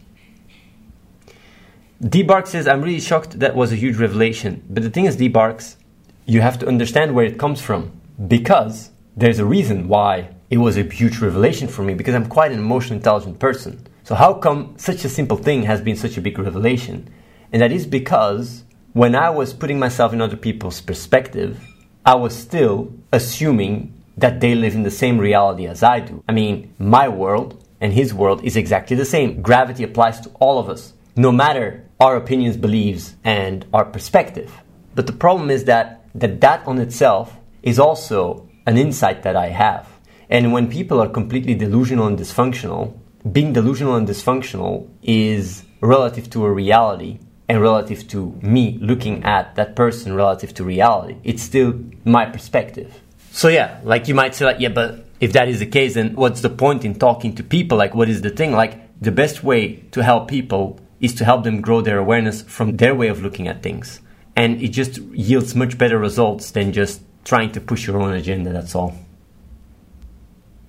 Debark 2.01 2.47
says, 2.47 2.67
I'm 2.67 2.81
really 2.81 2.99
shocked 2.99 3.39
that 3.39 3.55
was 3.55 3.71
a 3.71 3.75
huge 3.75 3.97
revelation. 3.97 4.63
But 4.69 4.83
the 4.83 4.89
thing 4.89 5.05
is, 5.05 5.15
Debarks, 5.15 5.77
you 6.25 6.41
have 6.41 6.59
to 6.59 6.67
understand 6.67 7.15
where 7.15 7.25
it 7.25 7.39
comes 7.39 7.61
from. 7.61 7.91
Because 8.27 8.91
there's 9.15 9.39
a 9.39 9.45
reason 9.45 9.87
why 9.87 10.29
it 10.49 10.57
was 10.57 10.77
a 10.77 10.83
huge 10.83 11.19
revelation 11.19 11.67
for 11.67 11.83
me, 11.83 11.93
because 11.93 12.13
I'm 12.13 12.27
quite 12.27 12.51
an 12.51 12.59
emotionally 12.59 12.97
intelligent 12.97 13.39
person. 13.39 13.87
So, 14.05 14.13
how 14.13 14.35
come 14.35 14.75
such 14.77 15.03
a 15.03 15.09
simple 15.09 15.35
thing 15.35 15.63
has 15.63 15.81
been 15.81 15.95
such 15.95 16.15
a 16.15 16.21
big 16.21 16.37
revelation? 16.37 17.09
And 17.51 17.59
that 17.59 17.71
is 17.71 17.87
because 17.87 18.63
when 18.93 19.15
I 19.15 19.31
was 19.31 19.51
putting 19.51 19.79
myself 19.79 20.13
in 20.13 20.21
other 20.21 20.37
people's 20.37 20.79
perspective, 20.79 21.59
I 22.05 22.13
was 22.13 22.35
still 22.35 22.93
assuming 23.11 23.99
that 24.15 24.41
they 24.41 24.53
live 24.53 24.75
in 24.75 24.83
the 24.83 24.91
same 24.91 25.17
reality 25.17 25.65
as 25.65 25.81
I 25.81 26.01
do. 26.01 26.23
I 26.29 26.33
mean, 26.33 26.71
my 26.77 27.07
world 27.07 27.67
and 27.81 27.93
his 27.93 28.13
world 28.13 28.43
is 28.43 28.55
exactly 28.55 28.95
the 28.95 29.05
same. 29.05 29.41
Gravity 29.41 29.81
applies 29.83 30.19
to 30.19 30.29
all 30.39 30.59
of 30.59 30.69
us, 30.69 30.93
no 31.15 31.31
matter 31.31 31.83
our 31.99 32.15
opinions, 32.15 32.57
beliefs, 32.57 33.15
and 33.23 33.65
our 33.73 33.85
perspective. 33.85 34.53
But 34.93 35.07
the 35.07 35.13
problem 35.13 35.49
is 35.49 35.63
that 35.63 36.05
that, 36.13 36.41
that 36.41 36.67
on 36.67 36.77
itself 36.77 37.35
is 37.63 37.79
also 37.79 38.47
an 38.67 38.77
insight 38.77 39.23
that 39.23 39.35
I 39.35 39.47
have. 39.47 39.89
And 40.29 40.53
when 40.53 40.69
people 40.69 41.01
are 41.01 41.09
completely 41.09 41.55
delusional 41.55 42.05
and 42.05 42.19
dysfunctional, 42.19 42.99
being 43.31 43.53
delusional 43.53 43.95
and 43.95 44.07
dysfunctional 44.07 44.87
is 45.01 45.63
relative 45.81 46.29
to 46.31 46.45
a 46.45 46.51
reality 46.51 47.19
and 47.47 47.61
relative 47.61 48.07
to 48.09 48.37
me 48.41 48.77
looking 48.81 49.23
at 49.23 49.55
that 49.55 49.75
person 49.75 50.13
relative 50.13 50.53
to 50.55 50.63
reality. 50.63 51.17
It's 51.23 51.43
still 51.43 51.79
my 52.03 52.25
perspective. 52.25 53.01
So 53.31 53.47
yeah, 53.49 53.79
like 53.83 54.07
you 54.07 54.15
might 54.15 54.35
say 54.35 54.45
like, 54.45 54.59
yeah, 54.59 54.69
but 54.69 55.05
if 55.19 55.33
that 55.33 55.47
is 55.47 55.59
the 55.59 55.65
case, 55.65 55.93
then 55.95 56.15
what's 56.15 56.41
the 56.41 56.49
point 56.49 56.85
in 56.85 56.95
talking 56.95 57.35
to 57.35 57.43
people? 57.43 57.77
Like, 57.77 57.95
what 57.95 58.09
is 58.09 58.21
the 58.21 58.29
thing? 58.29 58.51
Like, 58.51 58.81
the 59.01 59.11
best 59.11 59.43
way 59.43 59.77
to 59.91 60.03
help 60.03 60.27
people 60.27 60.79
is 60.99 61.13
to 61.15 61.25
help 61.25 61.43
them 61.43 61.61
grow 61.61 61.81
their 61.81 61.97
awareness 61.97 62.41
from 62.41 62.77
their 62.77 62.95
way 62.95 63.07
of 63.07 63.21
looking 63.21 63.47
at 63.47 63.61
things. 63.61 63.99
And 64.35 64.61
it 64.61 64.69
just 64.69 64.97
yields 64.97 65.55
much 65.55 65.77
better 65.77 65.97
results 65.97 66.51
than 66.51 66.73
just 66.73 67.01
trying 67.23 67.51
to 67.53 67.61
push 67.61 67.87
your 67.87 68.01
own 68.01 68.13
agenda, 68.13 68.51
that's 68.51 68.75
all. 68.75 68.95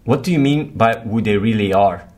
What 0.04 0.22
do 0.22 0.32
you 0.32 0.38
mean 0.38 0.76
by 0.76 0.98
who 0.98 1.20
they 1.20 1.36
really 1.36 1.72
are? 1.72 2.08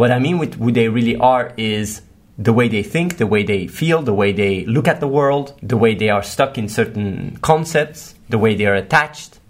What 0.00 0.10
I 0.10 0.18
mean 0.18 0.38
with 0.38 0.54
who 0.54 0.72
they 0.72 0.88
really 0.88 1.16
are 1.16 1.52
is 1.58 2.00
the 2.38 2.54
way 2.54 2.68
they 2.68 2.82
think, 2.82 3.18
the 3.18 3.26
way 3.26 3.42
they 3.42 3.66
feel, 3.66 4.00
the 4.00 4.14
way 4.14 4.32
they 4.32 4.64
look 4.64 4.88
at 4.88 4.98
the 4.98 5.06
world, 5.06 5.52
the 5.62 5.76
way 5.76 5.94
they 5.94 6.08
are 6.08 6.22
stuck 6.22 6.56
in 6.56 6.70
certain 6.70 7.36
concepts, 7.42 8.14
the 8.30 8.38
way 8.38 8.54
they 8.54 8.64
are 8.64 8.74
attached. 8.74 9.40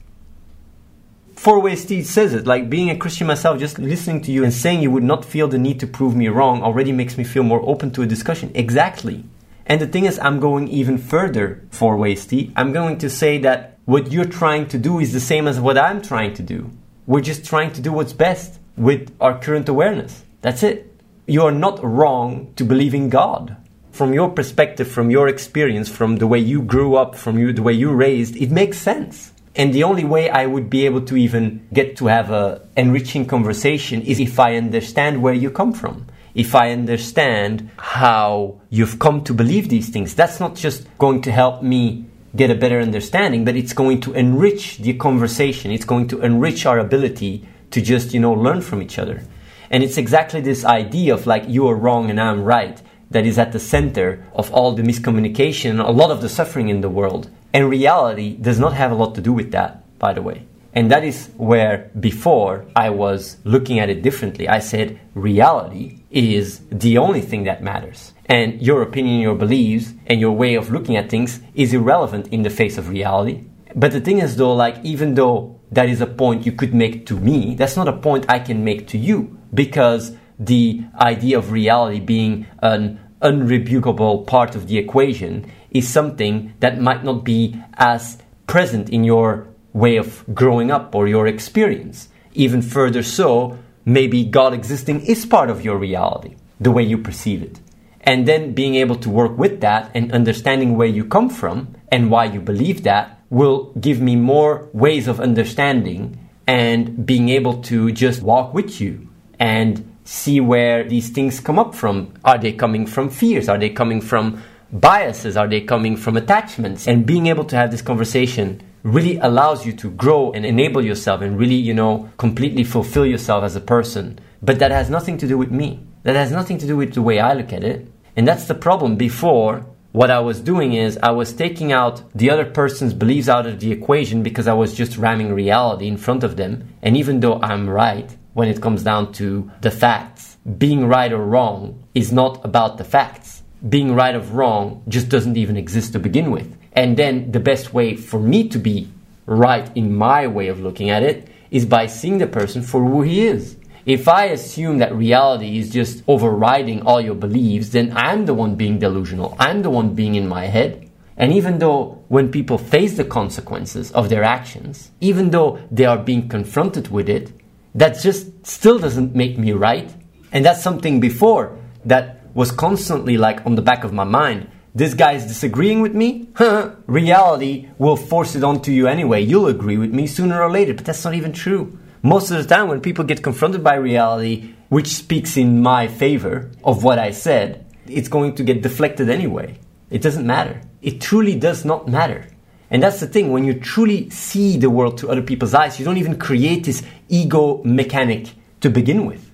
Four 1.36 1.60
Way 1.60 1.76
Steve 1.76 2.04
says 2.04 2.34
it, 2.34 2.48
like 2.48 2.68
being 2.68 2.90
a 2.90 2.98
Christian 2.98 3.28
myself, 3.28 3.60
just 3.60 3.78
listening 3.78 4.22
to 4.22 4.32
you 4.32 4.42
and 4.42 4.52
saying 4.52 4.82
you 4.82 4.90
would 4.90 5.04
not 5.04 5.24
feel 5.24 5.46
the 5.46 5.56
need 5.56 5.78
to 5.78 5.86
prove 5.86 6.16
me 6.16 6.26
wrong 6.26 6.64
already 6.64 6.90
makes 6.90 7.16
me 7.16 7.22
feel 7.22 7.44
more 7.44 7.62
open 7.64 7.92
to 7.92 8.02
a 8.02 8.06
discussion. 8.06 8.50
Exactly. 8.56 9.22
And 9.66 9.80
the 9.80 9.86
thing 9.86 10.04
is, 10.04 10.18
I'm 10.18 10.40
going 10.40 10.66
even 10.66 10.98
further, 10.98 11.62
Four 11.70 11.96
Way 11.96 12.16
Steve. 12.16 12.52
I'm 12.56 12.72
going 12.72 12.98
to 12.98 13.08
say 13.08 13.38
that 13.38 13.78
what 13.84 14.10
you're 14.10 14.24
trying 14.24 14.66
to 14.70 14.78
do 14.78 14.98
is 14.98 15.12
the 15.12 15.20
same 15.20 15.46
as 15.46 15.60
what 15.60 15.78
I'm 15.78 16.02
trying 16.02 16.34
to 16.34 16.42
do. 16.42 16.72
We're 17.06 17.20
just 17.20 17.44
trying 17.44 17.72
to 17.74 17.80
do 17.80 17.92
what's 17.92 18.12
best 18.12 18.58
with 18.76 19.14
our 19.20 19.38
current 19.38 19.68
awareness. 19.68 20.24
That's 20.42 20.62
it. 20.62 20.92
You 21.26 21.42
are 21.42 21.52
not 21.52 21.82
wrong 21.84 22.52
to 22.56 22.64
believe 22.64 22.94
in 22.94 23.08
God. 23.08 23.56
From 23.92 24.14
your 24.14 24.30
perspective, 24.30 24.88
from 24.88 25.10
your 25.10 25.28
experience, 25.28 25.88
from 25.88 26.16
the 26.16 26.26
way 26.26 26.38
you 26.38 26.62
grew 26.62 26.96
up, 26.96 27.14
from 27.14 27.38
you, 27.38 27.52
the 27.52 27.62
way 27.62 27.72
you 27.72 27.92
raised, 27.92 28.36
it 28.36 28.50
makes 28.50 28.78
sense. 28.78 29.32
And 29.54 29.74
the 29.74 29.82
only 29.82 30.04
way 30.04 30.30
I 30.30 30.46
would 30.46 30.70
be 30.70 30.86
able 30.86 31.02
to 31.02 31.16
even 31.16 31.66
get 31.72 31.96
to 31.98 32.06
have 32.06 32.30
a 32.30 32.62
enriching 32.76 33.26
conversation 33.26 34.00
is 34.02 34.20
if 34.20 34.38
I 34.38 34.56
understand 34.56 35.22
where 35.22 35.34
you 35.34 35.50
come 35.50 35.72
from. 35.72 36.06
If 36.34 36.54
I 36.54 36.70
understand 36.70 37.68
how 37.76 38.60
you've 38.70 39.00
come 39.00 39.24
to 39.24 39.34
believe 39.34 39.68
these 39.68 39.88
things, 39.88 40.14
that's 40.14 40.38
not 40.38 40.54
just 40.54 40.86
going 40.98 41.22
to 41.22 41.32
help 41.32 41.62
me 41.62 42.06
get 42.36 42.50
a 42.50 42.54
better 42.54 42.80
understanding, 42.80 43.44
but 43.44 43.56
it's 43.56 43.72
going 43.72 44.00
to 44.02 44.12
enrich 44.12 44.78
the 44.78 44.94
conversation. 44.94 45.72
It's 45.72 45.84
going 45.84 46.06
to 46.08 46.20
enrich 46.22 46.64
our 46.64 46.78
ability 46.78 47.46
to 47.72 47.80
just, 47.80 48.14
you 48.14 48.20
know, 48.20 48.32
learn 48.32 48.60
from 48.60 48.80
each 48.80 48.98
other. 48.98 49.22
And 49.70 49.84
it's 49.84 49.96
exactly 49.96 50.40
this 50.40 50.64
idea 50.64 51.14
of 51.14 51.26
like 51.26 51.44
you 51.48 51.68
are 51.68 51.76
wrong 51.76 52.10
and 52.10 52.20
I'm 52.20 52.42
right 52.42 52.82
that 53.10 53.24
is 53.24 53.38
at 53.38 53.52
the 53.52 53.60
center 53.60 54.24
of 54.34 54.52
all 54.52 54.72
the 54.72 54.82
miscommunication, 54.82 55.84
a 55.84 55.90
lot 55.90 56.10
of 56.10 56.20
the 56.20 56.28
suffering 56.28 56.68
in 56.68 56.80
the 56.80 56.88
world. 56.88 57.30
And 57.52 57.68
reality 57.68 58.36
does 58.36 58.58
not 58.58 58.74
have 58.74 58.92
a 58.92 58.94
lot 58.94 59.14
to 59.16 59.20
do 59.20 59.32
with 59.32 59.52
that, 59.52 59.98
by 59.98 60.12
the 60.12 60.22
way. 60.22 60.46
And 60.72 60.90
that 60.90 61.02
is 61.02 61.30
where 61.36 61.90
before 61.98 62.64
I 62.76 62.90
was 62.90 63.38
looking 63.42 63.80
at 63.80 63.90
it 63.90 64.02
differently. 64.02 64.48
I 64.48 64.60
said 64.60 65.00
reality 65.14 65.98
is 66.10 66.60
the 66.70 66.98
only 66.98 67.20
thing 67.20 67.44
that 67.44 67.62
matters. 67.62 68.12
And 68.26 68.62
your 68.62 68.82
opinion, 68.82 69.20
your 69.20 69.34
beliefs, 69.34 69.92
and 70.06 70.20
your 70.20 70.30
way 70.30 70.54
of 70.54 70.70
looking 70.70 70.96
at 70.96 71.10
things 71.10 71.40
is 71.54 71.74
irrelevant 71.74 72.28
in 72.28 72.42
the 72.42 72.50
face 72.50 72.78
of 72.78 72.88
reality. 72.88 73.44
But 73.74 73.90
the 73.90 74.00
thing 74.00 74.18
is 74.18 74.36
though, 74.36 74.54
like 74.54 74.78
even 74.84 75.14
though 75.14 75.58
that 75.72 75.88
is 75.88 76.00
a 76.00 76.06
point 76.06 76.46
you 76.46 76.52
could 76.52 76.74
make 76.74 77.06
to 77.06 77.16
me, 77.16 77.56
that's 77.56 77.76
not 77.76 77.88
a 77.88 77.96
point 77.96 78.26
I 78.28 78.38
can 78.38 78.62
make 78.62 78.86
to 78.88 78.98
you 78.98 79.39
because 79.52 80.16
the 80.38 80.82
idea 80.98 81.36
of 81.36 81.52
reality 81.52 82.00
being 82.00 82.46
an 82.60 82.98
unrebukable 83.20 84.26
part 84.26 84.56
of 84.56 84.66
the 84.66 84.78
equation 84.78 85.50
is 85.70 85.88
something 85.88 86.54
that 86.60 86.80
might 86.80 87.04
not 87.04 87.24
be 87.24 87.60
as 87.74 88.18
present 88.46 88.88
in 88.88 89.04
your 89.04 89.46
way 89.72 89.96
of 89.96 90.24
growing 90.34 90.70
up 90.70 90.94
or 90.94 91.06
your 91.06 91.26
experience. 91.26 92.08
Even 92.32 92.62
further 92.62 93.02
so, 93.02 93.58
maybe 93.84 94.24
God 94.24 94.54
existing 94.54 95.04
is 95.04 95.26
part 95.26 95.50
of 95.50 95.64
your 95.64 95.76
reality, 95.76 96.36
the 96.58 96.70
way 96.70 96.82
you 96.82 96.98
perceive 96.98 97.42
it. 97.42 97.60
And 98.00 98.26
then 98.26 98.54
being 98.54 98.76
able 98.76 98.96
to 98.96 99.10
work 99.10 99.36
with 99.36 99.60
that 99.60 99.90
and 99.94 100.10
understanding 100.10 100.76
where 100.76 100.88
you 100.88 101.04
come 101.04 101.28
from 101.28 101.76
and 101.92 102.10
why 102.10 102.24
you 102.24 102.40
believe 102.40 102.82
that 102.84 103.20
will 103.28 103.72
give 103.74 104.00
me 104.00 104.16
more 104.16 104.68
ways 104.72 105.06
of 105.06 105.20
understanding 105.20 106.18
and 106.46 107.04
being 107.04 107.28
able 107.28 107.62
to 107.62 107.92
just 107.92 108.22
walk 108.22 108.54
with 108.54 108.80
you 108.80 109.09
and 109.40 109.96
see 110.04 110.38
where 110.40 110.84
these 110.84 111.08
things 111.08 111.40
come 111.40 111.58
up 111.58 111.74
from. 111.74 112.12
Are 112.24 112.38
they 112.38 112.52
coming 112.52 112.86
from 112.86 113.08
fears? 113.08 113.48
Are 113.48 113.58
they 113.58 113.70
coming 113.70 114.00
from 114.00 114.42
biases? 114.70 115.36
Are 115.36 115.48
they 115.48 115.62
coming 115.62 115.96
from 115.96 116.16
attachments? 116.16 116.86
And 116.86 117.06
being 117.06 117.26
able 117.26 117.44
to 117.46 117.56
have 117.56 117.70
this 117.70 117.82
conversation 117.82 118.62
really 118.82 119.16
allows 119.18 119.66
you 119.66 119.72
to 119.72 119.90
grow 119.90 120.32
and 120.32 120.44
enable 120.44 120.84
yourself 120.84 121.22
and 121.22 121.38
really, 121.38 121.54
you 121.54 121.74
know, 121.74 122.10
completely 122.18 122.64
fulfill 122.64 123.06
yourself 123.06 123.42
as 123.42 123.56
a 123.56 123.60
person. 123.60 124.18
But 124.42 124.58
that 124.58 124.70
has 124.70 124.90
nothing 124.90 125.18
to 125.18 125.26
do 125.26 125.38
with 125.38 125.50
me. 125.50 125.80
That 126.02 126.16
has 126.16 126.30
nothing 126.30 126.58
to 126.58 126.66
do 126.66 126.76
with 126.76 126.94
the 126.94 127.02
way 127.02 127.18
I 127.18 127.34
look 127.34 127.52
at 127.52 127.64
it. 127.64 127.90
And 128.16 128.26
that's 128.26 128.46
the 128.46 128.54
problem. 128.54 128.96
Before, 128.96 129.66
what 129.92 130.10
I 130.10 130.20
was 130.20 130.40
doing 130.40 130.72
is 130.72 130.98
I 131.02 131.10
was 131.10 131.32
taking 131.32 131.72
out 131.72 132.02
the 132.14 132.30
other 132.30 132.44
person's 132.44 132.94
beliefs 132.94 133.28
out 133.28 133.46
of 133.46 133.60
the 133.60 133.72
equation 133.72 134.22
because 134.22 134.48
I 134.48 134.54
was 134.54 134.74
just 134.74 134.96
ramming 134.96 135.32
reality 135.32 135.86
in 135.86 135.96
front 135.96 136.24
of 136.24 136.36
them. 136.36 136.68
And 136.82 136.96
even 136.96 137.20
though 137.20 137.40
I'm 137.42 137.68
right 137.68 138.16
when 138.32 138.48
it 138.48 138.60
comes 138.60 138.82
down 138.82 139.12
to 139.14 139.50
the 139.60 139.70
facts, 139.70 140.36
being 140.58 140.86
right 140.86 141.12
or 141.12 141.24
wrong 141.24 141.82
is 141.94 142.12
not 142.12 142.44
about 142.44 142.78
the 142.78 142.84
facts. 142.84 143.42
Being 143.68 143.94
right 143.94 144.14
or 144.14 144.20
wrong 144.20 144.82
just 144.88 145.08
doesn't 145.08 145.36
even 145.36 145.56
exist 145.56 145.92
to 145.92 145.98
begin 145.98 146.30
with. 146.30 146.56
And 146.72 146.96
then 146.96 147.32
the 147.32 147.40
best 147.40 147.74
way 147.74 147.96
for 147.96 148.20
me 148.20 148.48
to 148.48 148.58
be 148.58 148.88
right 149.26 149.70
in 149.76 149.94
my 149.94 150.26
way 150.26 150.48
of 150.48 150.60
looking 150.60 150.90
at 150.90 151.02
it 151.02 151.28
is 151.50 151.66
by 151.66 151.86
seeing 151.86 152.18
the 152.18 152.26
person 152.26 152.62
for 152.62 152.84
who 152.84 153.02
he 153.02 153.26
is. 153.26 153.56
If 153.86 154.08
I 154.08 154.26
assume 154.26 154.78
that 154.78 154.94
reality 154.94 155.58
is 155.58 155.70
just 155.70 156.04
overriding 156.06 156.82
all 156.82 157.00
your 157.00 157.14
beliefs, 157.14 157.70
then 157.70 157.92
I'm 157.96 158.26
the 158.26 158.34
one 158.34 158.54
being 158.54 158.78
delusional. 158.78 159.36
I'm 159.38 159.62
the 159.62 159.70
one 159.70 159.94
being 159.94 160.14
in 160.14 160.28
my 160.28 160.46
head. 160.46 160.90
And 161.16 161.32
even 161.32 161.58
though 161.58 162.02
when 162.08 162.30
people 162.30 162.56
face 162.56 162.96
the 162.96 163.04
consequences 163.04 163.90
of 163.92 164.08
their 164.08 164.22
actions, 164.22 164.90
even 165.00 165.30
though 165.30 165.58
they 165.70 165.84
are 165.84 165.98
being 165.98 166.28
confronted 166.28 166.88
with 166.88 167.08
it, 167.08 167.32
that 167.74 168.00
just 168.00 168.46
still 168.46 168.78
doesn't 168.78 169.14
make 169.14 169.38
me 169.38 169.52
right. 169.52 169.94
And 170.32 170.44
that's 170.44 170.62
something 170.62 171.00
before 171.00 171.58
that 171.84 172.20
was 172.34 172.52
constantly 172.52 173.16
like 173.16 173.44
on 173.46 173.54
the 173.54 173.62
back 173.62 173.84
of 173.84 173.92
my 173.92 174.04
mind 174.04 174.48
this 174.74 174.94
guy 174.94 175.12
is 175.12 175.26
disagreeing 175.26 175.80
with 175.80 175.94
me, 175.94 176.28
reality 176.86 177.68
will 177.78 177.96
force 177.96 178.36
it 178.36 178.44
onto 178.44 178.70
you 178.70 178.86
anyway. 178.86 179.20
You'll 179.20 179.48
agree 179.48 179.76
with 179.76 179.92
me 179.92 180.06
sooner 180.06 180.40
or 180.40 180.50
later, 180.50 180.74
but 180.74 180.84
that's 180.84 181.04
not 181.04 181.14
even 181.14 181.32
true. 181.32 181.76
Most 182.02 182.30
of 182.30 182.38
the 182.38 182.48
time, 182.54 182.68
when 182.68 182.80
people 182.80 183.04
get 183.04 183.22
confronted 183.22 183.64
by 183.64 183.74
reality, 183.74 184.54
which 184.68 184.88
speaks 184.88 185.36
in 185.36 185.60
my 185.60 185.88
favor 185.88 186.50
of 186.62 186.84
what 186.84 186.98
I 186.98 187.10
said, 187.10 187.66
it's 187.86 188.08
going 188.08 188.36
to 188.36 188.44
get 188.44 188.62
deflected 188.62 189.10
anyway. 189.10 189.58
It 189.90 190.02
doesn't 190.02 190.26
matter. 190.26 190.62
It 190.82 191.00
truly 191.00 191.34
does 191.34 191.64
not 191.64 191.88
matter. 191.88 192.28
And 192.70 192.82
that's 192.82 193.00
the 193.00 193.06
thing, 193.06 193.32
when 193.32 193.44
you 193.44 193.54
truly 193.54 194.10
see 194.10 194.56
the 194.56 194.70
world 194.70 195.00
through 195.00 195.10
other 195.10 195.22
people's 195.22 195.54
eyes, 195.54 195.78
you 195.78 195.84
don't 195.84 195.96
even 195.96 196.18
create 196.18 196.64
this 196.64 196.82
ego 197.08 197.60
mechanic 197.64 198.30
to 198.60 198.70
begin 198.70 199.06
with 199.06 199.30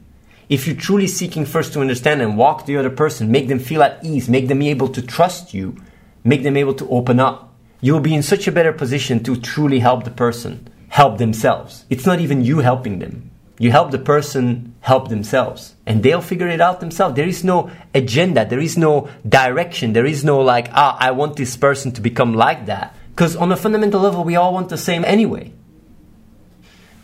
if 0.48 0.66
you're 0.66 0.76
truly 0.76 1.08
seeking 1.08 1.44
first 1.44 1.72
to 1.72 1.80
understand 1.80 2.22
and 2.22 2.36
walk 2.36 2.66
the 2.66 2.76
other 2.76 2.90
person, 2.90 3.30
make 3.30 3.48
them 3.48 3.58
feel 3.58 3.82
at 3.82 4.04
ease, 4.04 4.28
make 4.28 4.48
them 4.48 4.62
able 4.62 4.88
to 4.88 5.02
trust 5.02 5.52
you, 5.52 5.76
make 6.22 6.42
them 6.42 6.56
able 6.56 6.74
to 6.74 6.88
open 6.88 7.18
up, 7.18 7.52
you'll 7.80 8.00
be 8.00 8.14
in 8.14 8.22
such 8.22 8.46
a 8.46 8.52
better 8.52 8.72
position 8.72 9.22
to 9.24 9.36
truly 9.36 9.80
help 9.80 10.04
the 10.04 10.10
person 10.10 10.68
help 10.88 11.18
themselves. 11.18 11.84
It's 11.90 12.06
not 12.06 12.20
even 12.20 12.44
you 12.44 12.60
helping 12.60 13.00
them. 13.00 13.30
You 13.58 13.70
help 13.70 13.90
the 13.90 13.98
person 13.98 14.74
help 14.80 15.08
themselves 15.08 15.74
and 15.86 16.02
they'll 16.02 16.20
figure 16.20 16.48
it 16.48 16.60
out 16.60 16.80
themselves. 16.80 17.16
There 17.16 17.26
is 17.26 17.42
no 17.42 17.70
agenda, 17.94 18.46
there 18.46 18.60
is 18.60 18.76
no 18.76 19.08
direction, 19.28 19.94
there 19.94 20.06
is 20.06 20.24
no 20.24 20.40
like, 20.40 20.68
ah, 20.72 20.96
I 21.00 21.10
want 21.10 21.36
this 21.36 21.56
person 21.56 21.90
to 21.92 22.00
become 22.00 22.34
like 22.34 22.66
that. 22.66 22.94
Because 23.16 23.34
on 23.34 23.50
a 23.50 23.56
fundamental 23.56 24.02
level, 24.02 24.24
we 24.24 24.36
all 24.36 24.52
want 24.52 24.68
the 24.68 24.76
same 24.76 25.02
anyway. 25.02 25.50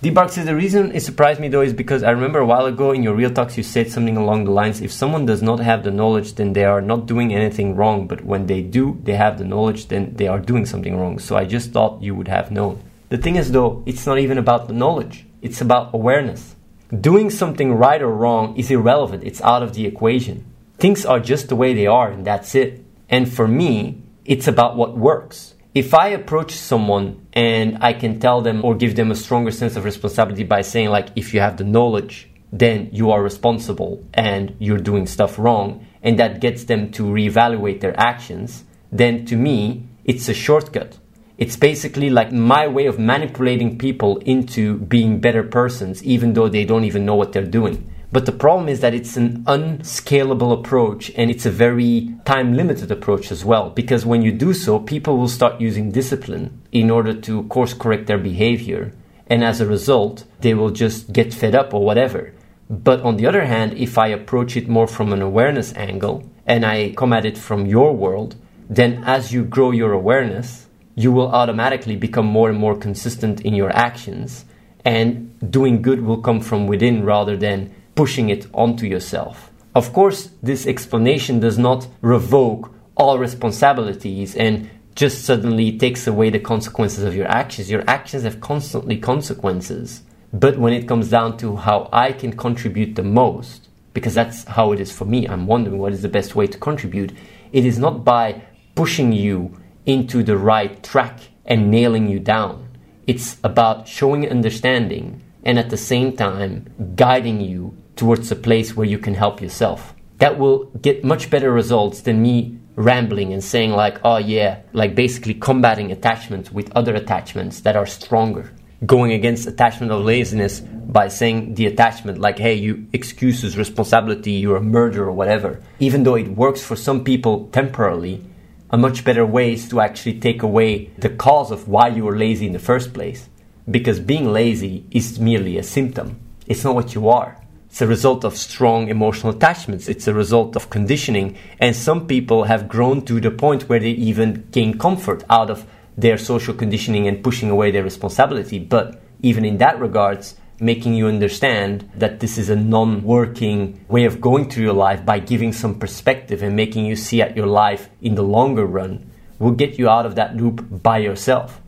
Debark 0.03 0.29
says 0.29 0.45
the 0.45 0.55
reason 0.55 0.95
it 0.95 1.01
surprised 1.01 1.41
me 1.41 1.49
though 1.49 1.63
is 1.63 1.73
because 1.73 2.03
I 2.03 2.11
remember 2.11 2.41
a 2.41 2.45
while 2.45 2.67
ago 2.67 2.93
in 2.93 3.03
your 3.03 3.15
real 3.15 3.31
talks 3.31 3.57
you 3.57 3.63
said 3.63 3.91
something 3.91 4.19
along 4.19 4.45
the 4.45 4.51
lines 4.51 4.83
if 4.83 4.93
someone 4.93 5.25
does 5.25 5.43
not 5.43 5.61
have 5.61 5.85
the 5.85 5.91
knowledge 5.91 6.35
then 6.35 6.53
they 6.53 6.65
are 6.65 6.83
not 6.83 7.07
doing 7.07 7.33
anything 7.33 7.77
wrong 7.77 8.09
but 8.09 8.25
when 8.25 8.47
they 8.47 8.61
do 8.63 9.01
they 9.05 9.15
have 9.15 9.39
the 9.39 9.45
knowledge 9.45 9.87
then 9.89 10.13
they 10.17 10.27
are 10.27 10.41
doing 10.41 10.67
something 10.67 10.99
wrong 10.99 11.19
so 11.21 11.37
I 11.37 11.45
just 11.45 11.71
thought 11.71 12.03
you 12.03 12.15
would 12.17 12.29
have 12.29 12.51
known. 12.51 12.83
The 13.11 13.17
thing 13.17 13.37
is 13.37 13.53
though 13.53 13.83
it's 13.87 14.05
not 14.05 14.19
even 14.19 14.37
about 14.37 14.67
the 14.67 14.75
knowledge 14.75 15.25
it's 15.41 15.61
about 15.63 15.95
awareness. 15.95 16.57
Doing 16.91 17.31
something 17.31 17.73
right 17.73 18.03
or 18.03 18.13
wrong 18.13 18.57
is 18.57 18.71
irrelevant 18.71 19.23
it's 19.25 19.41
out 19.41 19.63
of 19.63 19.73
the 19.73 19.87
equation. 19.87 20.45
Things 20.77 21.07
are 21.07 21.21
just 21.21 21.49
the 21.49 21.57
way 21.57 21.73
they 21.73 21.87
are 21.87 22.11
and 22.11 22.27
that's 22.27 22.55
it. 22.55 22.85
And 23.09 23.33
for 23.33 23.47
me 23.47 24.03
it's 24.27 24.49
about 24.49 24.77
what 24.77 24.99
works 24.99 25.55
if 25.75 25.95
I 25.95 26.09
approach 26.09 26.53
someone 26.53 27.27
and 27.33 27.79
I 27.81 27.95
can 27.95 28.21
tell 28.21 28.43
them 28.43 28.65
or 28.65 28.75
give 28.75 28.95
them 28.95 29.11
a 29.11 29.15
stronger 29.15 29.51
sense 29.51 29.77
of 29.77 29.85
responsibility 29.85 30.45
by 30.45 30.61
saying, 30.63 30.91
like, 30.91 31.09
if 31.17 31.33
you 31.33 31.41
have 31.41 31.57
the 31.57 31.65
knowledge, 31.65 32.29
then 32.53 32.91
you 32.93 33.11
are 33.11 33.23
responsible 33.23 34.07
and 34.13 34.55
you're 34.59 34.79
doing 34.79 35.07
stuff 35.07 35.39
wrong, 35.39 35.87
and 36.03 36.19
that 36.19 36.41
gets 36.41 36.65
them 36.65 36.91
to 36.93 37.05
reevaluate 37.05 37.81
their 37.81 37.99
actions, 37.99 38.65
then 38.91 39.25
to 39.25 39.37
me, 39.37 39.87
it's 40.05 40.29
a 40.29 40.35
shortcut. 40.35 40.99
It's 41.39 41.57
basically 41.57 42.11
like 42.11 42.31
my 42.31 42.69
way 42.69 42.87
of 42.87 42.99
manipulating 42.99 43.79
people 43.79 44.19
into 44.19 44.77
being 44.77 45.21
better 45.21 45.43
persons, 45.43 46.05
even 46.05 46.35
though 46.35 46.49
they 46.49 46.67
don't 46.67 46.85
even 46.85 47.07
know 47.07 47.15
what 47.15 47.33
they're 47.33 47.45
doing. 47.45 47.92
But 48.13 48.27
the 48.27 48.33
problem 48.33 48.69
is 48.69 48.81
that 48.81 48.93
it's 48.93 49.17
an 49.17 49.43
unscalable 49.47 50.53
approach 50.53 51.11
and 51.17 51.31
it's 51.31 51.47
a 51.47 51.51
very 51.51 52.15
time 52.27 52.53
limited 52.53 52.91
approach 52.91 53.33
as 53.33 53.43
well. 53.43 53.71
Because 53.71 54.05
when 54.05 54.21
you 54.21 54.33
do 54.33 54.53
so, 54.53 54.79
people 54.79 55.17
will 55.17 55.29
start 55.29 55.63
using 55.63 55.91
discipline 55.91 56.61
in 56.73 56.91
order 56.91 57.15
to 57.15 57.45
course 57.45 57.73
correct 57.73 58.07
their 58.09 58.19
behavior. 58.19 58.93
And 59.29 59.43
as 59.43 59.63
a 59.63 59.67
result, 59.67 60.25
they 60.41 60.53
will 60.53 60.71
just 60.71 61.15
get 61.15 61.33
fed 61.33 61.55
up 61.55 61.73
or 61.73 61.83
whatever. 61.83 62.35
But 62.69 63.01
on 63.01 63.17
the 63.17 63.27
other 63.27 63.47
hand, 63.47 63.79
if 63.79 63.97
I 63.97 64.09
approach 64.09 64.59
it 64.59 64.69
more 64.69 64.87
from 64.87 65.15
an 65.15 65.23
awareness 65.23 65.73
angle 65.75 66.31
and 66.47 66.67
I 66.67 66.93
come 66.95 67.15
at 67.15 67.25
it 67.25 67.39
from 67.39 67.65
your 67.65 67.97
world, 67.97 68.37
then 68.69 69.03
as 69.05 69.33
you 69.33 69.43
grow 69.43 69.71
your 69.71 69.93
awareness, 69.93 70.67
you 70.95 71.13
will 71.13 71.29
automatically 71.29 71.97
become 71.97 72.27
more 72.27 72.51
and 72.51 72.59
more 72.59 72.77
consistent 72.77 73.41
in 73.41 73.55
your 73.55 73.75
actions. 73.75 74.45
And 74.85 75.33
doing 75.51 75.81
good 75.81 76.03
will 76.03 76.21
come 76.21 76.41
from 76.43 76.67
within 76.67 77.05
rather 77.05 77.37
than 77.39 77.75
pushing 77.95 78.31
it 78.31 78.47
onto 78.53 78.87
yourself. 78.87 79.51
Of 79.75 79.93
course, 79.93 80.31
this 80.43 80.67
explanation 80.67 81.41
does 81.41 81.59
not 81.59 81.89
revoke 82.01 82.75
all 82.97 83.19
responsibilities 83.19 84.37
and 84.37 84.69
just 84.95 85.25
suddenly 85.25 85.79
takes 85.79 86.07
away 86.07 86.31
the 86.31 86.39
consequences 86.39 87.05
of 87.05 87.17
your 87.17 87.29
actions. 87.29 87.71
Your 87.71 87.85
actions 87.89 88.25
have 88.25 88.41
constantly 88.41 88.99
consequences. 88.99 90.03
But 90.33 90.59
when 90.59 90.73
it 90.73 90.89
comes 90.89 91.11
down 91.11 91.37
to 91.39 91.57
how 91.57 91.89
I 91.93 92.13
can 92.13 92.37
contribute 92.37 92.95
the 92.95 93.03
most, 93.03 93.69
because 93.95 94.15
that's 94.15 94.45
how 94.45 94.73
it 94.73 94.81
is 94.81 94.93
for 94.93 95.05
me, 95.05 95.27
I'm 95.27 95.47
wondering 95.47 95.79
what 95.79 95.93
is 95.93 96.03
the 96.03 96.09
best 96.09 96.35
way 96.35 96.47
to 96.47 96.59
contribute. 96.59 97.13
It 97.53 97.65
is 97.65 97.79
not 97.79 98.05
by 98.05 98.43
pushing 98.75 99.13
you 99.13 99.59
into 99.85 100.23
the 100.23 100.37
right 100.37 100.83
track 100.83 101.21
and 101.45 101.71
nailing 101.71 102.09
you 102.09 102.19
down. 102.19 102.69
It's 103.07 103.39
about 103.43 103.89
showing 103.89 104.29
understanding 104.29 105.23
and 105.45 105.59
at 105.59 105.71
the 105.71 105.77
same 105.77 106.17
time 106.17 106.95
guiding 106.95 107.41
you 107.41 107.77
towards 108.03 108.33
a 108.33 108.35
place 108.35 108.75
where 108.75 108.93
you 108.93 108.99
can 108.99 109.15
help 109.15 109.41
yourself. 109.41 109.95
That 110.19 110.37
will 110.37 110.65
get 110.87 111.05
much 111.05 111.31
better 111.31 111.53
results 111.53 112.01
than 112.01 112.21
me 112.21 112.59
rambling 112.75 113.33
and 113.33 113.45
saying, 113.45 113.71
like, 113.71 114.01
oh 114.03 114.17
yeah, 114.17 114.63
like 114.73 114.97
basically 114.97 115.35
combating 115.35 115.93
attachments 115.93 116.51
with 116.51 116.73
other 116.75 116.97
attachments 116.97 117.61
that 117.61 117.77
are 117.77 117.87
stronger. 117.87 118.53
Going 118.85 119.13
against 119.13 119.47
attachment 119.47 119.93
of 119.93 120.05
laziness 120.05 120.59
by 120.59 121.07
saying 121.07 121.55
the 121.55 121.67
attachment, 121.67 122.19
like, 122.19 122.41
hey, 122.41 122.55
you 122.55 122.89
excuses 122.93 123.57
responsibility, 123.57 124.33
you're 124.33 124.57
a 124.57 124.61
murderer 124.79 125.07
or 125.07 125.13
whatever. 125.13 125.63
Even 125.79 126.03
though 126.03 126.17
it 126.17 126.37
works 126.37 126.61
for 126.61 126.75
some 126.75 127.05
people 127.05 127.51
temporarily, 127.53 128.25
a 128.71 128.77
much 128.77 129.05
better 129.05 129.25
way 129.25 129.53
is 129.53 129.69
to 129.69 129.81
actually 129.81 130.19
take 130.19 130.43
away 130.43 130.87
the 130.99 131.11
cause 131.11 131.53
of 131.53 131.69
why 131.69 131.87
you 131.87 132.03
were 132.05 132.19
lazy 132.19 132.47
in 132.47 132.53
the 132.53 132.69
first 132.73 132.93
place. 132.93 133.29
Because 133.71 134.01
being 134.01 134.33
lazy 134.33 134.85
is 134.91 135.21
merely 135.21 135.57
a 135.57 135.63
symptom, 135.63 136.19
it's 136.49 136.65
not 136.65 136.75
what 136.75 136.97
you 136.97 137.09
are. 137.09 137.39
It's 137.73 137.81
a 137.81 137.87
result 137.87 138.23
of 138.23 138.37
strong 138.37 138.89
emotional 138.89 139.35
attachments. 139.35 139.89
It's 139.89 140.07
a 140.07 140.13
result 140.13 140.57
of 140.57 140.69
conditioning. 140.69 141.39
And 141.59 141.75
some 141.75 142.07
people 142.07 142.45
have 142.45 142.69
grown 142.69 143.03
to 143.07 143.19
the 143.19 143.31
point 143.31 143.67
where 143.67 143.81
they 143.81 143.93
even 143.93 144.47
gain 144.51 144.77
comfort 144.77 145.25
out 145.31 145.49
of 145.49 145.67
their 145.97 146.19
social 146.19 146.53
conditioning 146.53 147.09
and 147.09 147.25
pushing 147.25 147.49
away 147.49 147.71
their 147.71 147.83
responsibility. 147.83 148.59
But 148.59 149.01
even 149.23 149.47
in 149.47 149.57
that 149.57 149.81
regards, 149.81 150.37
making 150.61 150.93
you 150.93 151.07
understand 151.07 151.91
that 151.95 152.21
this 152.21 152.37
is 152.37 152.51
a 152.51 152.57
non-working 152.57 153.87
way 153.89 154.05
of 154.05 154.21
going 154.21 154.51
through 154.51 154.65
your 154.65 154.75
life 154.75 155.07
by 155.07 155.19
giving 155.19 155.55
some 155.55 155.79
perspective 155.79 156.43
and 156.43 156.55
making 156.55 156.85
you 156.85 156.95
see 156.95 157.23
at 157.23 157.35
your 157.39 157.47
life 157.47 157.89
in 158.03 158.17
the 158.17 158.23
longer 158.23 158.67
run 158.67 159.11
will 159.39 159.53
get 159.53 159.79
you 159.79 159.89
out 159.89 160.05
of 160.05 160.15
that 160.17 160.37
loop 160.37 160.83
by 160.83 160.99
yourself. 160.99 161.63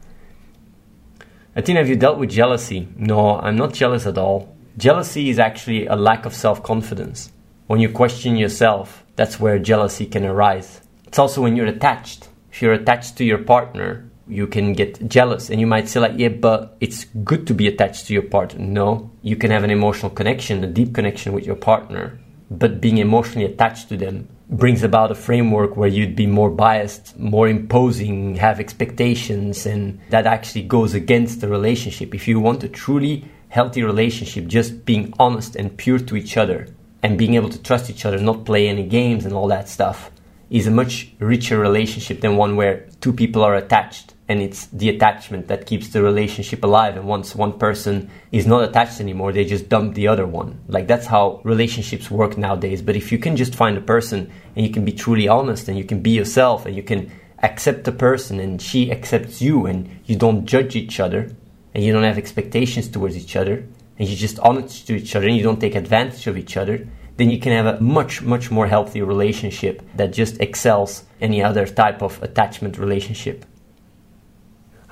Athena, 1.56 1.78
have 1.78 1.88
you 1.88 1.96
dealt 1.96 2.18
with 2.18 2.28
jealousy? 2.28 2.88
No, 2.94 3.40
I'm 3.40 3.56
not 3.56 3.72
jealous 3.72 4.04
at 4.04 4.18
all. 4.18 4.53
Jealousy 4.76 5.30
is 5.30 5.38
actually 5.38 5.86
a 5.86 5.94
lack 5.94 6.26
of 6.26 6.34
self 6.34 6.62
confidence. 6.62 7.30
When 7.66 7.80
you 7.80 7.88
question 7.88 8.36
yourself, 8.36 9.04
that's 9.16 9.38
where 9.38 9.58
jealousy 9.58 10.06
can 10.06 10.24
arise. 10.24 10.80
It's 11.06 11.18
also 11.18 11.42
when 11.42 11.54
you're 11.54 11.66
attached. 11.66 12.28
If 12.50 12.60
you're 12.60 12.72
attached 12.72 13.16
to 13.18 13.24
your 13.24 13.38
partner, 13.38 14.10
you 14.26 14.46
can 14.46 14.72
get 14.72 15.08
jealous 15.08 15.50
and 15.50 15.60
you 15.60 15.66
might 15.66 15.86
say 15.86 16.00
like 16.00 16.14
yeah 16.16 16.30
but 16.30 16.78
it's 16.80 17.04
good 17.24 17.46
to 17.46 17.52
be 17.52 17.68
attached 17.68 18.06
to 18.06 18.14
your 18.14 18.22
partner 18.22 18.58
no 18.58 19.10
you 19.20 19.36
can 19.36 19.50
have 19.50 19.64
an 19.64 19.70
emotional 19.70 20.10
connection 20.10 20.64
a 20.64 20.66
deep 20.66 20.94
connection 20.94 21.34
with 21.34 21.44
your 21.44 21.54
partner 21.54 22.18
but 22.50 22.80
being 22.80 22.96
emotionally 22.96 23.44
attached 23.44 23.90
to 23.90 23.98
them 23.98 24.26
brings 24.48 24.82
about 24.82 25.10
a 25.10 25.14
framework 25.14 25.76
where 25.76 25.88
you'd 25.88 26.14
be 26.14 26.26
more 26.26 26.50
biased, 26.50 27.18
more 27.18 27.48
imposing, 27.48 28.36
have 28.36 28.60
expectations, 28.60 29.66
and 29.66 30.00
that 30.10 30.26
actually 30.26 30.62
goes 30.62 30.94
against 30.94 31.40
the 31.40 31.48
relationship. 31.48 32.14
If 32.14 32.28
you 32.28 32.38
want 32.38 32.60
to 32.60 32.68
truly 32.68 33.24
healthy 33.54 33.84
relationship, 33.84 34.48
just 34.48 34.84
being 34.84 35.14
honest 35.16 35.54
and 35.54 35.76
pure 35.76 36.00
to 36.00 36.16
each 36.16 36.36
other 36.36 36.66
and 37.04 37.16
being 37.16 37.34
able 37.34 37.48
to 37.48 37.62
trust 37.62 37.88
each 37.88 38.04
other, 38.04 38.18
not 38.18 38.44
play 38.44 38.66
any 38.66 38.82
games 38.82 39.24
and 39.24 39.32
all 39.32 39.46
that 39.46 39.68
stuff, 39.68 40.10
is 40.50 40.66
a 40.66 40.72
much 40.72 41.12
richer 41.20 41.56
relationship 41.56 42.20
than 42.20 42.36
one 42.36 42.56
where 42.56 42.88
two 43.00 43.12
people 43.12 43.44
are 43.44 43.54
attached 43.54 44.12
and 44.28 44.42
it's 44.42 44.66
the 44.66 44.88
attachment 44.88 45.46
that 45.46 45.66
keeps 45.66 45.90
the 45.90 46.02
relationship 46.02 46.64
alive. 46.64 46.96
And 46.96 47.06
once 47.06 47.36
one 47.36 47.52
person 47.52 48.10
is 48.32 48.44
not 48.44 48.68
attached 48.68 49.00
anymore 49.00 49.30
they 49.32 49.44
just 49.44 49.68
dump 49.68 49.94
the 49.94 50.08
other 50.08 50.26
one. 50.26 50.58
Like 50.66 50.88
that's 50.88 51.06
how 51.06 51.40
relationships 51.44 52.10
work 52.10 52.36
nowadays. 52.36 52.82
But 52.82 52.96
if 52.96 53.12
you 53.12 53.18
can 53.18 53.36
just 53.36 53.54
find 53.54 53.78
a 53.78 53.88
person 53.94 54.32
and 54.56 54.66
you 54.66 54.72
can 54.72 54.84
be 54.84 54.92
truly 54.92 55.28
honest 55.28 55.68
and 55.68 55.78
you 55.78 55.84
can 55.84 56.00
be 56.00 56.10
yourself 56.10 56.66
and 56.66 56.74
you 56.74 56.82
can 56.82 57.08
accept 57.44 57.84
the 57.84 57.92
person 57.92 58.40
and 58.40 58.60
she 58.60 58.90
accepts 58.90 59.40
you 59.40 59.66
and 59.66 59.88
you 60.06 60.16
don't 60.16 60.44
judge 60.44 60.74
each 60.74 60.98
other 60.98 61.30
and 61.74 61.84
you 61.84 61.92
don't 61.92 62.04
have 62.04 62.18
expectations 62.18 62.88
towards 62.88 63.16
each 63.16 63.36
other 63.36 63.66
and 63.98 64.08
you're 64.08 64.16
just 64.16 64.38
honest 64.40 64.86
to 64.86 64.94
each 64.94 65.14
other 65.16 65.26
and 65.26 65.36
you 65.36 65.42
don't 65.42 65.60
take 65.60 65.74
advantage 65.74 66.26
of 66.26 66.36
each 66.36 66.56
other 66.56 66.86
then 67.16 67.30
you 67.30 67.38
can 67.38 67.52
have 67.52 67.66
a 67.66 67.80
much 67.80 68.22
much 68.22 68.50
more 68.50 68.66
healthy 68.66 69.02
relationship 69.02 69.82
that 69.94 70.12
just 70.12 70.40
excels 70.40 71.04
any 71.20 71.42
other 71.42 71.66
type 71.66 72.02
of 72.02 72.22
attachment 72.22 72.78
relationship 72.78 73.44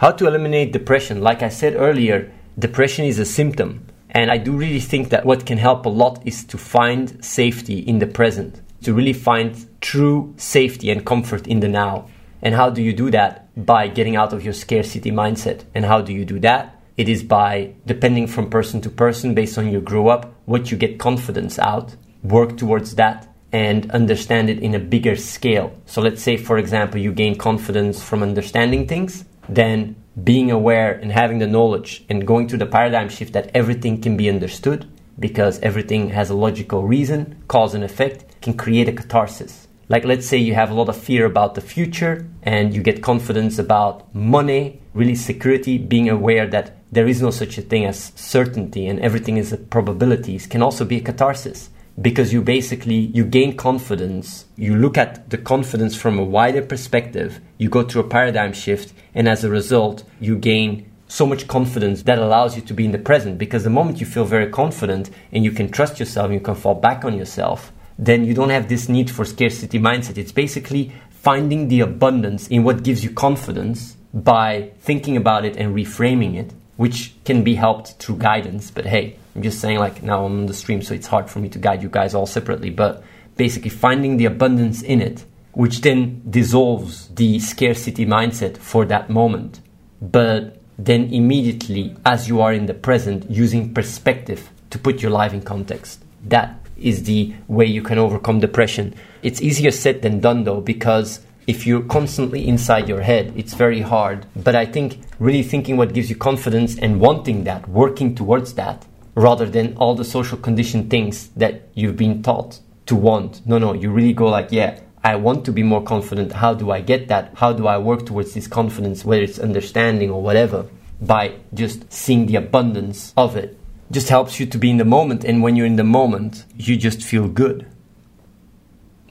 how 0.03 0.11
to 0.11 0.27
eliminate 0.27 0.73
depression? 0.73 1.21
Like 1.21 1.45
I 1.45 1.49
said 1.49 1.77
earlier, 1.77 2.33
depression 2.59 3.05
is 3.05 3.21
a 3.21 3.25
symptom. 3.25 3.87
And 4.11 4.33
I 4.33 4.37
do 4.37 4.51
really 4.51 4.81
think 4.81 5.11
that 5.11 5.25
what 5.25 5.47
can 5.47 5.59
help 5.59 5.87
a 5.87 5.91
lot 5.91 6.21
is 6.27 6.43
to 6.47 6.59
find 6.59 7.25
safety 7.25 7.79
in 7.79 8.01
the 8.01 8.09
present, 8.09 8.61
to 8.83 8.95
really 8.95 9.13
find 9.13 9.55
true 9.81 10.35
safety 10.37 10.91
and 10.91 11.07
comfort 11.07 11.47
in 11.47 11.61
the 11.61 11.69
now. 11.69 12.09
And 12.43 12.53
how 12.53 12.69
do 12.69 12.83
you 12.83 12.93
do 12.93 13.13
that? 13.13 13.42
By 13.57 13.89
getting 13.89 14.17
out 14.17 14.33
of 14.33 14.45
your 14.45 14.55
scarcity 14.55 15.11
mindset. 15.11 15.65
And 15.75 15.85
how 15.85 16.01
do 16.01 16.13
you 16.13 16.25
do 16.25 16.39
that? 16.41 16.81
It 16.97 17.09
is 17.09 17.23
by 17.23 17.75
depending 17.87 18.27
from 18.27 18.51
person 18.51 18.81
to 18.83 18.91
person 18.91 19.35
based 19.35 19.59
on 19.59 19.71
your 19.71 19.81
grow 19.81 20.09
up, 20.09 20.35
what 20.45 20.71
you 20.71 20.77
get 20.77 20.99
confidence 20.99 21.59
out, 21.59 21.97
work 22.23 22.57
towards 22.57 22.95
that, 22.97 23.29
and 23.51 23.91
understand 23.91 24.49
it 24.51 24.59
in 24.59 24.75
a 24.75 24.79
bigger 24.79 25.17
scale. 25.17 25.73
So 25.87 26.01
let's 26.01 26.23
say, 26.23 26.37
for 26.37 26.59
example, 26.59 27.01
you 27.01 27.13
gain 27.13 27.37
confidence 27.37 28.03
from 28.03 28.23
understanding 28.23 28.87
things 28.87 29.25
then 29.49 29.97
being 30.23 30.51
aware 30.51 30.93
and 30.93 31.11
having 31.11 31.39
the 31.39 31.47
knowledge 31.47 32.05
and 32.09 32.27
going 32.27 32.47
to 32.49 32.57
the 32.57 32.67
paradigm 32.67 33.09
shift 33.09 33.33
that 33.33 33.51
everything 33.55 34.01
can 34.01 34.17
be 34.17 34.29
understood 34.29 34.87
because 35.19 35.59
everything 35.61 36.11
has 36.11 36.31
a 36.31 36.35
logical 36.35 36.85
reason, 36.85 37.43
cause 37.49 37.75
and 37.75 37.85
effect, 37.85 38.41
can 38.41 38.55
create 38.55 38.89
a 38.89 38.93
catharsis. 38.93 39.69
Like, 39.93 40.07
let's 40.07 40.27
say 40.27 40.39
you 40.39 40.55
have 40.55 40.71
a 40.71 40.75
lot 40.75 40.89
of 40.89 40.97
fear 40.97 41.27
about 41.27 41.55
the 41.55 41.61
future 41.61 42.27
and 42.43 42.75
you 42.75 42.83
get 42.83 43.03
confidence 43.03 43.59
about 43.59 44.15
money, 44.15 44.81
really 44.95 45.15
security, 45.15 45.77
being 45.77 46.09
aware 46.09 46.47
that 46.47 46.79
there 46.91 47.07
is 47.07 47.21
no 47.21 47.31
such 47.31 47.59
a 47.59 47.61
thing 47.61 47.85
as 47.85 48.11
certainty 48.17 48.87
and 48.87 48.99
everything 49.01 49.37
is 49.37 49.53
a 49.53 49.59
probabilities 49.59 50.47
can 50.47 50.63
also 50.63 50.87
be 50.87 50.97
a 50.97 51.01
catharsis. 51.03 51.69
Because 52.01 52.33
you 52.33 52.41
basically 52.41 53.01
you 53.19 53.27
gain 53.27 53.55
confidence 53.55 54.47
you 54.57 54.75
look 54.75 54.97
at 54.97 55.29
the 55.29 55.37
confidence 55.37 55.95
from 55.95 56.19
a 56.19 56.25
wider 56.25 56.63
perspective 56.63 57.39
you 57.59 57.69
go 57.69 57.83
through 57.83 58.01
a 58.01 58.09
paradigm 58.09 58.55
shift 58.55 58.95
and 59.15 59.29
as 59.29 59.45
a 59.45 59.51
result 59.51 60.05
you 60.19 60.39
gain 60.39 60.91
so 61.07 61.27
much 61.27 61.47
confidence 61.47 62.05
that 62.05 62.19
allows 62.19 62.57
you 62.57 62.63
to 62.63 62.73
be 62.73 62.87
in 62.87 62.93
the 62.93 62.99
present. 63.11 63.37
Because 63.37 63.63
the 63.63 63.69
moment 63.69 64.01
you 64.01 64.07
feel 64.07 64.25
very 64.25 64.49
confident 64.49 65.11
and 65.33 65.45
you 65.45 65.51
can 65.53 65.71
trust 65.71 66.01
yourself 66.01 66.31
and 66.31 66.35
you 66.35 66.41
can 66.41 66.55
fall 66.55 66.77
back 66.77 67.05
on 67.05 67.19
yourself 67.19 67.71
then 68.07 68.25
you 68.25 68.35
don't 68.35 68.51
have 68.51 68.69
this 68.69 68.89
need 68.89 69.11
for 69.11 69.25
scarcity 69.25 69.79
mindset 69.79 70.19
it's 70.19 70.33
basically 70.33 70.93
finding 71.11 71.69
the 71.69 71.81
abundance 71.81 72.49
in 72.49 72.65
what 72.65 72.83
gives 72.83 73.05
you 73.05 73.11
confidence 73.11 73.97
by 74.13 74.71
thinking 74.81 75.17
about 75.17 75.45
it 75.45 75.57
and 75.57 75.75
reframing 75.75 76.37
it 76.37 76.53
which 76.77 77.13
can 77.25 77.45
be 77.45 77.55
helped 77.55 77.93
through 77.93 78.17
guidance 78.17 78.71
but 78.71 78.87
hey 78.87 79.17
I'm 79.35 79.43
just 79.43 79.61
saying, 79.61 79.79
like, 79.79 80.03
now 80.03 80.25
I'm 80.25 80.41
on 80.41 80.47
the 80.47 80.55
stream, 80.55 80.83
so 80.83 80.95
it's 80.95 81.07
hard 81.07 81.31
for 81.31 81.39
me 81.39 81.49
to 81.51 81.59
guide 81.59 81.83
you 81.83 81.89
guys 81.89 82.15
all 82.15 82.27
separately, 82.27 82.71
but 82.71 83.03
basically 83.37 83.71
finding 83.71 84.19
the 84.19 84.27
abundance 84.27 84.83
in 84.83 85.01
it, 85.01 85.25
which 85.53 85.81
then 85.81 86.23
dissolves 86.29 87.09
the 87.09 87.39
scarcity 87.39 88.05
mindset 88.05 88.59
for 88.59 88.85
that 88.87 89.09
moment. 89.09 89.61
But 90.03 90.61
then 90.79 91.13
immediately, 91.13 91.97
as 92.05 92.29
you 92.29 92.43
are 92.43 92.53
in 92.53 92.67
the 92.67 92.75
present, 92.75 93.31
using 93.31 93.73
perspective 93.73 94.51
to 94.71 94.79
put 94.79 95.01
your 95.01 95.11
life 95.11 95.33
in 95.33 95.43
context. 95.43 96.05
That 96.25 96.62
is 96.83 97.05
the 97.05 97.35
way 97.49 97.65
you 97.65 97.83
can 97.83 97.99
overcome 97.99 98.41
depression. 98.41 98.95
It's 99.23 99.41
easier 99.41 99.71
said 99.71 100.03
than 100.03 100.21
done 100.21 100.45
though, 100.45 100.61
because 100.61 101.21
if 101.47 101.67
you're 101.67 101.83
constantly 101.83 102.47
inside 102.47 102.89
your 102.89 103.01
head, 103.01 103.33
it's 103.37 103.55
very 103.55 103.81
hard. 103.81 104.27
But 104.37 104.55
I 104.55 104.67
think 104.67 105.01
really 105.19 105.43
thinking 105.43 105.77
what 105.77 105.95
gives 105.95 106.09
you 106.09 106.17
confidence 106.17 106.79
and 106.79 107.01
wanting 107.01 107.45
that, 107.45 107.69
working 107.69 108.15
towards 108.15 108.55
that, 108.55 108.87
rather 109.15 109.47
than 109.47 109.77
all 109.77 109.95
the 109.95 110.05
social 110.05 110.39
conditioned 110.39 110.91
things 110.91 111.29
that 111.31 111.69
you've 111.75 111.97
been 111.97 112.23
taught 112.23 112.61
to 112.87 112.95
want. 112.95 113.45
No, 113.47 113.59
no, 113.59 113.73
you 113.73 113.91
really 113.91 114.13
go 114.13 114.29
like, 114.29 114.49
yeah, 114.51 114.81
I 115.05 115.17
want 115.17 115.45
to 115.47 115.53
be 115.53 115.63
more 115.63 115.83
confident. 115.83 116.33
How 116.33 116.55
do 116.55 116.71
I 116.71 116.81
get 116.81 117.09
that? 117.09 117.33
How 117.35 117.53
do 117.53 117.67
I 117.67 117.79
work 117.79 118.07
towards 118.07 118.35
this 118.35 118.47
confidence, 118.47 119.05
whether 119.05 119.23
it's 119.23 119.39
understanding 119.39 120.11
or 120.11 120.23
whatever, 120.23 120.67
by 121.01 121.35
just 121.53 121.93
seeing 121.93 122.27
the 122.27 122.37
abundance 122.37 123.13
of 123.17 123.37
it? 123.37 123.59
Just 123.93 124.09
helps 124.09 124.41
you 124.41 124.47
to 124.47 124.59
be 124.59 124.71
in 124.71 124.79
the 124.79 124.85
moment, 124.85 125.23
and 125.23 125.41
when 125.41 125.55
you're 125.55 125.67
in 125.67 125.77
the 125.77 125.85
moment, 125.85 126.45
you 126.57 126.77
just 126.77 127.01
feel 127.01 127.29
good. 127.29 127.67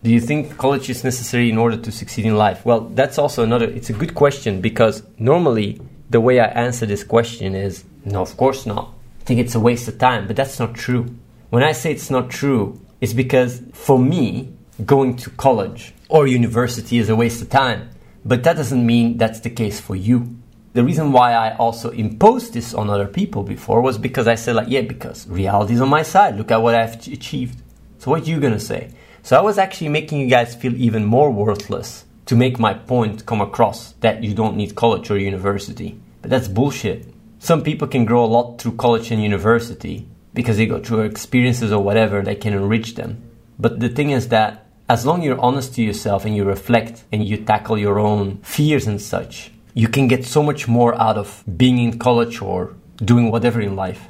Do 0.04 0.12
you 0.12 0.20
think 0.20 0.58
college 0.58 0.90
is 0.90 1.04
necessary 1.06 1.50
in 1.50 1.58
order 1.58 1.78
to 1.78 1.92
succeed 1.92 2.26
in 2.26 2.36
life? 2.36 2.66
Well, 2.66 2.82
that's 2.82 3.18
also 3.18 3.44
another, 3.44 3.70
it's 3.70 3.90
a 3.90 3.94
good 3.94 4.16
question 4.16 4.60
because 4.60 5.04
normally 5.18 5.80
the 6.10 6.20
way 6.20 6.40
I 6.40 6.48
answer 6.48 6.86
this 6.86 7.04
question 7.06 7.56
is 7.56 7.86
no, 8.04 8.22
of 8.22 8.36
course 8.36 8.66
not 8.66 8.92
I 9.22 9.24
think 9.24 9.40
it's 9.40 9.54
a 9.54 9.60
waste 9.60 9.88
of 9.88 10.00
time, 10.00 10.26
but 10.26 10.36
that's 10.36 10.60
not 10.60 10.74
true. 10.74 11.16
When 11.52 11.62
I 11.62 11.74
say 11.74 11.92
it's 11.92 12.10
not 12.10 12.32
true, 12.32 12.82
it's 13.02 13.14
because 13.14 13.62
for 13.72 14.00
me, 14.00 14.52
going 14.84 15.16
to 15.18 15.30
college 15.30 15.94
or 16.10 16.26
university 16.26 16.98
is 16.98 17.08
a 17.08 17.16
waste 17.16 17.42
of 17.42 17.50
time. 17.52 17.90
But 18.26 18.44
that 18.44 18.56
doesn't 18.56 18.84
mean 18.84 19.18
that's 19.18 19.40
the 19.42 19.52
case 19.52 19.80
for 19.80 19.96
you. 19.96 20.38
The 20.74 20.84
reason 20.84 21.12
why 21.12 21.34
I 21.34 21.56
also 21.58 21.90
imposed 21.90 22.54
this 22.54 22.74
on 22.74 22.90
other 22.90 23.08
people 23.08 23.44
before 23.44 23.82
was 23.82 23.98
because 23.98 24.28
I 24.28 24.36
said, 24.36 24.56
like, 24.56 24.70
yeah, 24.70 24.82
because 24.82 25.28
reality 25.28 25.74
is 25.74 25.82
on 25.82 25.90
my 25.90 26.04
side. 26.04 26.38
Look 26.38 26.52
at 26.52 26.62
what 26.62 26.76
I've 26.76 26.96
achieved. 27.08 27.62
So, 28.00 28.12
what 28.12 28.22
are 28.24 28.26
you 28.26 28.40
gonna 28.40 28.60
say? 28.60 28.92
So, 29.24 29.38
I 29.38 29.42
was 29.42 29.58
actually 29.58 29.90
making 29.90 30.20
you 30.20 30.28
guys 30.28 30.56
feel 30.56 30.76
even 30.76 31.06
more 31.06 31.30
worthless 31.30 32.06
to 32.26 32.36
make 32.36 32.58
my 32.58 32.74
point 32.74 33.26
come 33.26 33.42
across 33.42 33.94
that 34.00 34.24
you 34.24 34.34
don't 34.34 34.56
need 34.56 34.76
college 34.76 35.12
or 35.12 35.18
university. 35.18 36.00
But 36.22 36.30
that's 36.32 36.48
bullshit 36.48 37.12
some 37.44 37.64
people 37.64 37.88
can 37.88 38.06
grow 38.06 38.24
a 38.24 38.28
lot 38.28 38.62
through 38.62 38.74
college 38.74 39.10
and 39.10 39.24
university 39.24 40.08
because 40.32 40.58
they 40.58 40.68
go 40.68 40.80
through 40.80 41.00
experiences 41.00 41.72
or 41.72 41.84
whatever 41.84 42.22
that 42.22 42.40
can 42.40 42.54
enrich 42.54 42.94
them. 42.94 43.20
But 43.58 43.80
the 43.80 43.90
thing 43.90 44.12
is 44.12 44.28
that 44.28 44.68
as 44.88 45.08
long 45.08 45.22
as 45.22 45.26
you're 45.26 45.42
honest 45.42 45.74
to 45.74 45.82
yourself 45.82 46.24
and 46.24 46.36
you 46.36 46.44
reflect 46.44 47.04
and 47.12 47.26
you 47.26 47.38
tackle 47.38 47.80
your 47.80 47.98
own 47.98 48.38
fears 48.44 48.86
and 48.86 49.02
such, 49.02 49.52
you 49.74 49.88
can 49.88 50.08
get 50.08 50.26
so 50.26 50.44
much 50.44 50.68
more 50.68 50.94
out 50.96 51.18
of 51.18 51.44
being 51.58 51.78
in 51.78 51.98
college 52.00 52.42
or 52.42 52.76
doing 53.04 53.32
whatever 53.32 53.62
in 53.62 53.76
life. 53.76 54.08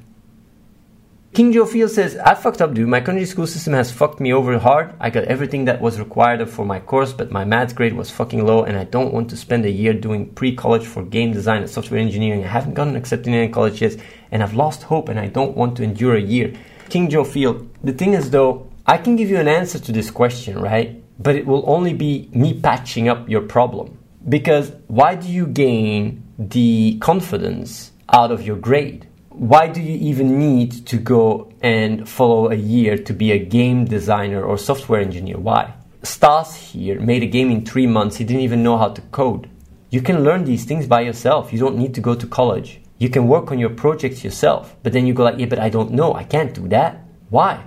King 1.33 1.53
Joe 1.53 1.65
Field 1.65 1.91
says, 1.91 2.17
I 2.17 2.33
fucked 2.33 2.61
up, 2.61 2.73
dude. 2.73 2.89
My 2.89 2.99
country 2.99 3.23
school 3.23 3.47
system 3.47 3.71
has 3.71 3.89
fucked 3.89 4.19
me 4.19 4.33
over 4.33 4.59
hard. 4.59 4.93
I 4.99 5.09
got 5.09 5.23
everything 5.23 5.63
that 5.63 5.79
was 5.79 5.97
required 5.97 6.49
for 6.49 6.65
my 6.65 6.81
course, 6.81 7.13
but 7.13 7.31
my 7.31 7.45
math 7.45 7.73
grade 7.73 7.93
was 7.93 8.09
fucking 8.09 8.45
low, 8.45 8.65
and 8.65 8.75
I 8.75 8.83
don't 8.83 9.13
want 9.13 9.29
to 9.29 9.37
spend 9.37 9.63
a 9.63 9.71
year 9.71 9.93
doing 9.93 10.33
pre 10.33 10.53
college 10.53 10.85
for 10.85 11.03
game 11.03 11.31
design 11.31 11.61
and 11.61 11.69
software 11.69 12.01
engineering. 12.01 12.43
I 12.43 12.47
haven't 12.47 12.73
gotten 12.73 12.97
accepted 12.97 13.27
in 13.27 13.35
any 13.35 13.49
college 13.49 13.81
yet, 13.81 13.95
and 14.29 14.43
I've 14.43 14.55
lost 14.55 14.83
hope, 14.83 15.07
and 15.07 15.17
I 15.17 15.27
don't 15.27 15.55
want 15.55 15.77
to 15.77 15.83
endure 15.83 16.17
a 16.17 16.21
year. 16.21 16.53
King 16.89 17.09
Joe 17.09 17.23
Field, 17.23 17.69
the 17.81 17.93
thing 17.93 18.11
is, 18.13 18.29
though, 18.29 18.69
I 18.85 18.97
can 18.97 19.15
give 19.15 19.29
you 19.29 19.37
an 19.37 19.47
answer 19.47 19.79
to 19.79 19.91
this 19.93 20.11
question, 20.11 20.59
right? 20.59 21.01
But 21.17 21.37
it 21.37 21.45
will 21.45 21.63
only 21.65 21.93
be 21.93 22.29
me 22.33 22.59
patching 22.59 23.07
up 23.07 23.29
your 23.29 23.43
problem. 23.43 24.00
Because 24.27 24.71
why 24.87 25.15
do 25.15 25.27
you 25.27 25.47
gain 25.47 26.23
the 26.37 26.97
confidence 26.99 27.91
out 28.09 28.31
of 28.31 28.41
your 28.41 28.57
grade? 28.57 29.07
why 29.31 29.67
do 29.67 29.81
you 29.81 29.97
even 29.97 30.37
need 30.37 30.85
to 30.85 30.97
go 30.97 31.51
and 31.61 32.07
follow 32.07 32.51
a 32.51 32.55
year 32.55 32.97
to 32.97 33.13
be 33.13 33.31
a 33.31 33.39
game 33.39 33.85
designer 33.85 34.43
or 34.43 34.57
software 34.57 34.99
engineer? 34.99 35.37
Why? 35.37 35.73
Stas 36.03 36.55
here 36.55 36.99
made 36.99 37.23
a 37.23 37.27
game 37.27 37.49
in 37.49 37.65
three 37.65 37.87
months. 37.87 38.17
He 38.17 38.25
didn't 38.25 38.43
even 38.43 38.61
know 38.61 38.77
how 38.77 38.89
to 38.89 39.01
code. 39.01 39.49
You 39.89 40.01
can 40.01 40.23
learn 40.23 40.43
these 40.43 40.65
things 40.65 40.85
by 40.85 41.01
yourself. 41.01 41.53
You 41.53 41.59
don't 41.59 41.77
need 41.77 41.93
to 41.95 42.01
go 42.01 42.13
to 42.13 42.27
college. 42.27 42.81
You 42.97 43.09
can 43.09 43.27
work 43.27 43.51
on 43.51 43.59
your 43.59 43.69
projects 43.69 44.23
yourself, 44.23 44.75
but 44.83 44.93
then 44.93 45.07
you 45.07 45.13
go 45.13 45.23
like, 45.23 45.39
yeah, 45.39 45.47
but 45.47 45.59
I 45.59 45.69
don't 45.69 45.91
know. 45.91 46.13
I 46.13 46.23
can't 46.23 46.53
do 46.53 46.67
that. 46.67 46.99
Why? 47.29 47.63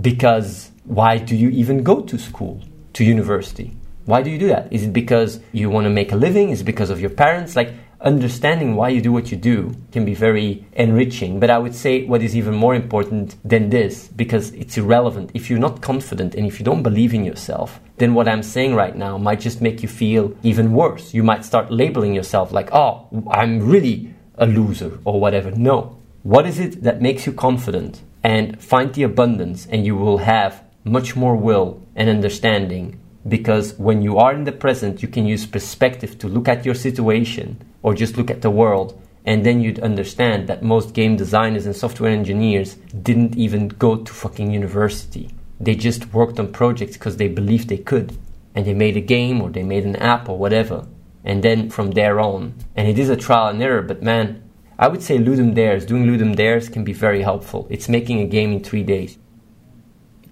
Because 0.00 0.70
why 0.84 1.18
do 1.18 1.36
you 1.36 1.50
even 1.50 1.82
go 1.82 2.00
to 2.00 2.18
school, 2.18 2.60
to 2.94 3.04
university? 3.04 3.76
Why 4.04 4.22
do 4.22 4.30
you 4.30 4.38
do 4.38 4.48
that? 4.48 4.72
Is 4.72 4.82
it 4.82 4.92
because 4.92 5.40
you 5.52 5.70
want 5.70 5.84
to 5.84 5.90
make 5.90 6.12
a 6.12 6.16
living? 6.16 6.50
Is 6.50 6.62
it 6.62 6.64
because 6.64 6.90
of 6.90 7.00
your 7.00 7.10
parents? 7.10 7.54
Like, 7.54 7.72
understanding 8.00 8.74
why 8.74 8.88
you 8.88 9.00
do 9.00 9.12
what 9.12 9.30
you 9.30 9.36
do 9.36 9.72
can 9.92 10.04
be 10.04 10.14
very 10.14 10.66
enriching. 10.72 11.38
But 11.38 11.50
I 11.50 11.58
would 11.58 11.74
say 11.74 12.04
what 12.04 12.20
is 12.20 12.36
even 12.36 12.54
more 12.54 12.74
important 12.74 13.36
than 13.48 13.70
this, 13.70 14.08
because 14.08 14.50
it's 14.54 14.76
irrelevant. 14.76 15.30
If 15.34 15.48
you're 15.48 15.60
not 15.60 15.80
confident 15.80 16.34
and 16.34 16.44
if 16.46 16.58
you 16.58 16.64
don't 16.64 16.82
believe 16.82 17.14
in 17.14 17.24
yourself, 17.24 17.80
then 17.98 18.14
what 18.14 18.26
I'm 18.26 18.42
saying 18.42 18.74
right 18.74 18.96
now 18.96 19.18
might 19.18 19.40
just 19.40 19.60
make 19.60 19.82
you 19.82 19.88
feel 19.88 20.36
even 20.42 20.72
worse. 20.72 21.14
You 21.14 21.22
might 21.22 21.44
start 21.44 21.70
labeling 21.70 22.12
yourself 22.12 22.50
like, 22.50 22.70
oh, 22.72 23.08
I'm 23.30 23.60
really 23.60 24.12
a 24.36 24.46
loser 24.46 24.98
or 25.04 25.20
whatever. 25.20 25.52
No. 25.52 26.02
What 26.24 26.46
is 26.46 26.58
it 26.58 26.82
that 26.82 27.00
makes 27.00 27.26
you 27.26 27.32
confident? 27.32 28.02
And 28.24 28.60
find 28.62 28.94
the 28.94 29.02
abundance, 29.02 29.66
and 29.66 29.84
you 29.84 29.96
will 29.96 30.18
have 30.18 30.62
much 30.84 31.16
more 31.16 31.36
will 31.36 31.84
and 31.96 32.08
understanding 32.08 33.00
because 33.26 33.74
when 33.78 34.02
you 34.02 34.18
are 34.18 34.32
in 34.32 34.44
the 34.44 34.52
present, 34.52 35.02
you 35.02 35.08
can 35.08 35.26
use 35.26 35.46
perspective 35.46 36.18
to 36.18 36.28
look 36.28 36.48
at 36.48 36.64
your 36.64 36.74
situation 36.74 37.62
or 37.82 37.94
just 37.94 38.16
look 38.16 38.30
at 38.30 38.42
the 38.42 38.50
world. 38.50 39.00
And 39.24 39.46
then 39.46 39.60
you'd 39.60 39.78
understand 39.80 40.48
that 40.48 40.64
most 40.64 40.94
game 40.94 41.16
designers 41.16 41.64
and 41.64 41.76
software 41.76 42.10
engineers 42.10 42.74
didn't 43.02 43.36
even 43.36 43.68
go 43.68 43.96
to 43.96 44.12
fucking 44.12 44.50
university. 44.50 45.30
They 45.60 45.76
just 45.76 46.12
worked 46.12 46.40
on 46.40 46.52
projects 46.52 46.94
because 46.94 47.16
they 47.16 47.28
believed 47.28 47.68
they 47.68 47.78
could. 47.78 48.18
And 48.54 48.66
they 48.66 48.74
made 48.74 48.96
a 48.96 49.00
game 49.00 49.40
or 49.40 49.50
they 49.50 49.62
made 49.62 49.84
an 49.84 49.96
app 49.96 50.28
or 50.28 50.36
whatever. 50.36 50.86
And 51.24 51.42
then 51.44 51.70
from 51.70 51.92
there 51.92 52.18
on, 52.18 52.54
and 52.74 52.88
it 52.88 52.98
is 52.98 53.08
a 53.08 53.16
trial 53.16 53.48
and 53.48 53.62
error, 53.62 53.82
but 53.82 54.02
man, 54.02 54.42
I 54.78 54.88
would 54.88 55.02
say 55.02 55.18
Ludum 55.18 55.54
Dares, 55.54 55.86
doing 55.86 56.06
Ludum 56.06 56.34
Dares 56.34 56.68
can 56.68 56.82
be 56.82 56.92
very 56.92 57.22
helpful. 57.22 57.68
It's 57.70 57.88
making 57.88 58.18
a 58.18 58.26
game 58.26 58.52
in 58.52 58.64
three 58.64 58.82
days. 58.82 59.18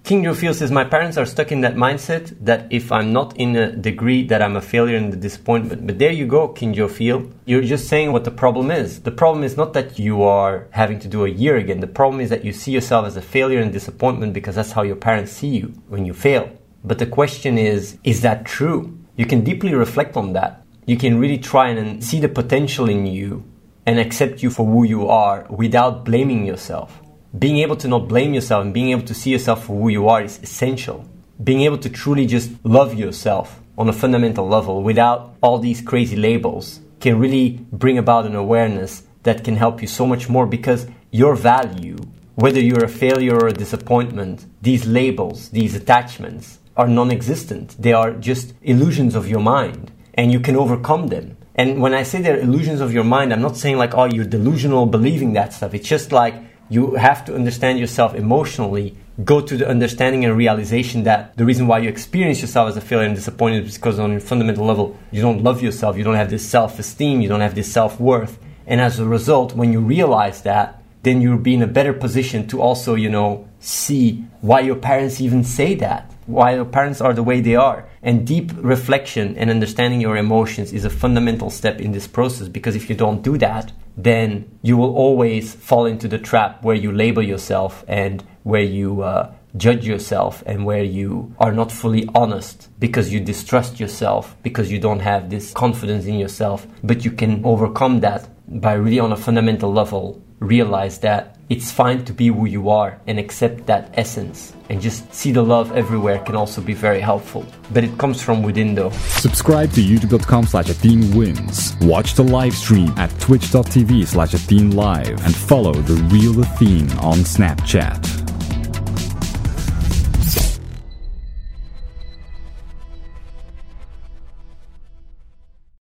King 0.03 0.23
Joe 0.23 0.33
Field 0.33 0.55
says, 0.55 0.71
My 0.71 0.83
parents 0.83 1.15
are 1.15 1.27
stuck 1.27 1.51
in 1.51 1.61
that 1.61 1.75
mindset 1.75 2.35
that 2.43 2.65
if 2.71 2.91
I'm 2.91 3.13
not 3.13 3.37
in 3.37 3.55
a 3.55 3.71
degree, 3.71 4.25
that 4.27 4.41
I'm 4.41 4.55
a 4.55 4.61
failure 4.61 4.97
and 4.97 5.13
a 5.13 5.15
disappointment. 5.15 5.85
But 5.85 5.99
there 5.99 6.11
you 6.11 6.25
go, 6.25 6.47
King 6.47 6.73
Joe 6.73 6.87
Field. 6.87 7.31
You're 7.45 7.61
just 7.61 7.87
saying 7.87 8.11
what 8.11 8.23
the 8.23 8.31
problem 8.31 8.71
is. 8.71 9.01
The 9.01 9.11
problem 9.11 9.43
is 9.43 9.55
not 9.55 9.73
that 9.73 9.99
you 9.99 10.23
are 10.23 10.67
having 10.71 10.99
to 10.99 11.07
do 11.07 11.25
a 11.25 11.29
year 11.29 11.55
again. 11.57 11.81
The 11.81 11.87
problem 11.87 12.19
is 12.19 12.31
that 12.31 12.43
you 12.43 12.51
see 12.51 12.71
yourself 12.71 13.05
as 13.05 13.15
a 13.15 13.21
failure 13.21 13.59
and 13.59 13.71
disappointment 13.71 14.33
because 14.33 14.55
that's 14.55 14.71
how 14.71 14.81
your 14.81 14.95
parents 14.95 15.31
see 15.31 15.49
you 15.49 15.67
when 15.87 16.05
you 16.05 16.15
fail. 16.15 16.51
But 16.83 16.97
the 16.97 17.05
question 17.05 17.59
is, 17.59 17.99
is 18.03 18.21
that 18.21 18.43
true? 18.43 18.97
You 19.17 19.27
can 19.27 19.43
deeply 19.43 19.75
reflect 19.75 20.17
on 20.17 20.33
that. 20.33 20.65
You 20.87 20.97
can 20.97 21.19
really 21.19 21.37
try 21.37 21.69
and 21.69 22.03
see 22.03 22.19
the 22.19 22.27
potential 22.27 22.89
in 22.89 23.05
you 23.05 23.43
and 23.85 23.99
accept 23.99 24.41
you 24.41 24.49
for 24.49 24.65
who 24.65 24.83
you 24.83 25.07
are 25.07 25.45
without 25.49 26.05
blaming 26.05 26.45
yourself 26.45 27.00
being 27.37 27.59
able 27.59 27.77
to 27.77 27.87
not 27.87 28.07
blame 28.07 28.33
yourself 28.33 28.63
and 28.63 28.73
being 28.73 28.89
able 28.89 29.03
to 29.03 29.13
see 29.13 29.31
yourself 29.31 29.65
for 29.65 29.79
who 29.79 29.89
you 29.89 30.09
are 30.09 30.21
is 30.21 30.39
essential. 30.43 31.05
Being 31.41 31.61
able 31.61 31.77
to 31.79 31.89
truly 31.89 32.25
just 32.25 32.51
love 32.63 32.93
yourself 32.93 33.61
on 33.77 33.87
a 33.87 33.93
fundamental 33.93 34.47
level 34.47 34.83
without 34.83 35.35
all 35.41 35.57
these 35.57 35.81
crazy 35.81 36.15
labels 36.15 36.81
can 36.99 37.17
really 37.17 37.65
bring 37.71 37.97
about 37.97 38.25
an 38.25 38.35
awareness 38.35 39.03
that 39.23 39.43
can 39.43 39.55
help 39.55 39.81
you 39.81 39.87
so 39.87 40.05
much 40.05 40.29
more 40.29 40.45
because 40.45 40.87
your 41.09 41.35
value, 41.35 41.97
whether 42.35 42.59
you're 42.59 42.83
a 42.83 42.89
failure 42.89 43.35
or 43.35 43.47
a 43.47 43.53
disappointment, 43.53 44.45
these 44.61 44.85
labels, 44.85 45.49
these 45.49 45.73
attachments 45.73 46.59
are 46.75 46.87
non 46.87 47.11
existent. 47.11 47.75
They 47.79 47.93
are 47.93 48.11
just 48.11 48.53
illusions 48.61 49.15
of 49.15 49.27
your 49.27 49.39
mind 49.39 49.91
and 50.13 50.31
you 50.31 50.39
can 50.39 50.55
overcome 50.55 51.07
them. 51.07 51.37
And 51.55 51.81
when 51.81 51.93
I 51.93 52.03
say 52.03 52.21
they're 52.21 52.39
illusions 52.39 52.81
of 52.81 52.93
your 52.93 53.03
mind, 53.03 53.33
I'm 53.33 53.41
not 53.41 53.57
saying 53.57 53.77
like, 53.77 53.93
oh, 53.93 54.05
you're 54.05 54.25
delusional 54.25 54.85
believing 54.85 55.33
that 55.33 55.53
stuff. 55.53 55.73
It's 55.73 55.87
just 55.87 56.11
like 56.11 56.35
you 56.71 56.95
have 56.95 57.25
to 57.25 57.35
understand 57.35 57.77
yourself 57.77 58.15
emotionally 58.15 58.95
go 59.25 59.41
to 59.41 59.57
the 59.57 59.67
understanding 59.67 60.23
and 60.23 60.37
realization 60.37 61.03
that 61.03 61.35
the 61.35 61.43
reason 61.43 61.67
why 61.67 61.77
you 61.79 61.89
experience 61.89 62.39
yourself 62.39 62.69
as 62.69 62.77
a 62.77 62.81
failure 62.81 63.05
and 63.05 63.13
disappointed 63.13 63.65
is 63.65 63.75
because 63.75 63.99
on 63.99 64.13
a 64.13 64.19
fundamental 64.21 64.65
level 64.65 64.97
you 65.11 65.21
don't 65.21 65.43
love 65.43 65.61
yourself 65.61 65.97
you 65.97 66.03
don't 66.03 66.15
have 66.15 66.29
this 66.29 66.47
self-esteem 66.47 67.19
you 67.19 67.27
don't 67.27 67.41
have 67.41 67.55
this 67.55 67.71
self-worth. 67.71 68.39
And 68.65 68.79
as 68.79 68.99
a 68.99 69.05
result 69.05 69.53
when 69.53 69.73
you 69.73 69.81
realize 69.81 70.43
that 70.43 70.81
then 71.03 71.19
you'll 71.19 71.37
be 71.37 71.55
in 71.55 71.61
a 71.61 71.67
better 71.67 71.91
position 71.91 72.47
to 72.47 72.61
also 72.61 72.95
you 72.95 73.09
know 73.09 73.49
see 73.59 74.23
why 74.39 74.61
your 74.61 74.77
parents 74.77 75.19
even 75.19 75.43
say 75.43 75.75
that 75.75 76.09
why 76.25 76.55
your 76.55 76.65
parents 76.65 77.01
are 77.01 77.13
the 77.13 77.23
way 77.23 77.41
they 77.41 77.55
are. 77.55 77.85
And 78.01 78.25
deep 78.25 78.51
reflection 78.55 79.37
and 79.37 79.49
understanding 79.49 79.99
your 79.99 80.15
emotions 80.15 80.71
is 80.71 80.85
a 80.85 80.89
fundamental 80.89 81.49
step 81.49 81.81
in 81.81 81.91
this 81.91 82.07
process 82.07 82.47
because 82.47 82.77
if 82.77 82.89
you 82.89 82.95
don't 82.95 83.21
do 83.21 83.37
that 83.39 83.73
then 83.97 84.57
you 84.61 84.77
will 84.77 84.95
always 84.95 85.53
fall 85.53 85.85
into 85.85 86.07
the 86.07 86.17
trap 86.17 86.63
where 86.63 86.75
you 86.75 86.91
label 86.91 87.21
yourself 87.21 87.83
and 87.87 88.23
where 88.43 88.63
you 88.63 89.01
uh, 89.01 89.33
judge 89.57 89.85
yourself 89.85 90.43
and 90.45 90.65
where 90.65 90.83
you 90.83 91.33
are 91.39 91.51
not 91.51 91.71
fully 91.71 92.07
honest 92.15 92.69
because 92.79 93.11
you 93.11 93.19
distrust 93.19 93.79
yourself, 93.79 94.35
because 94.43 94.71
you 94.71 94.79
don't 94.79 94.99
have 94.99 95.29
this 95.29 95.53
confidence 95.53 96.05
in 96.05 96.15
yourself. 96.15 96.65
But 96.83 97.03
you 97.05 97.11
can 97.11 97.43
overcome 97.45 97.99
that 98.01 98.29
by 98.47 98.73
really, 98.73 98.99
on 98.99 99.11
a 99.11 99.17
fundamental 99.17 99.71
level, 99.71 100.21
realize 100.41 100.99
that 100.99 101.37
it's 101.49 101.71
fine 101.71 102.03
to 102.05 102.13
be 102.13 102.27
who 102.27 102.45
you 102.45 102.69
are 102.69 102.99
and 103.07 103.19
accept 103.19 103.65
that 103.67 103.93
essence 103.93 104.53
and 104.69 104.81
just 104.81 105.13
see 105.13 105.31
the 105.31 105.41
love 105.41 105.71
everywhere 105.73 106.19
can 106.19 106.35
also 106.35 106.61
be 106.61 106.73
very 106.73 106.99
helpful. 106.99 107.45
But 107.71 107.83
it 107.83 107.97
comes 107.97 108.21
from 108.21 108.41
within 108.41 108.73
though. 108.75 108.89
Subscribe 108.89 109.71
to 109.73 109.81
youtube.com 109.81 110.47
slash 110.47 110.67
wins. 111.15 111.75
Watch 111.81 112.15
the 112.15 112.23
live 112.23 112.55
stream 112.55 112.93
at 112.97 113.09
twitch.tv 113.19 114.07
slash 114.07 114.33
Live 114.49 115.25
and 115.25 115.35
follow 115.35 115.73
the 115.73 116.01
real 116.13 116.39
Athene 116.41 116.89
on 116.99 117.17
Snapchat. 117.19 118.20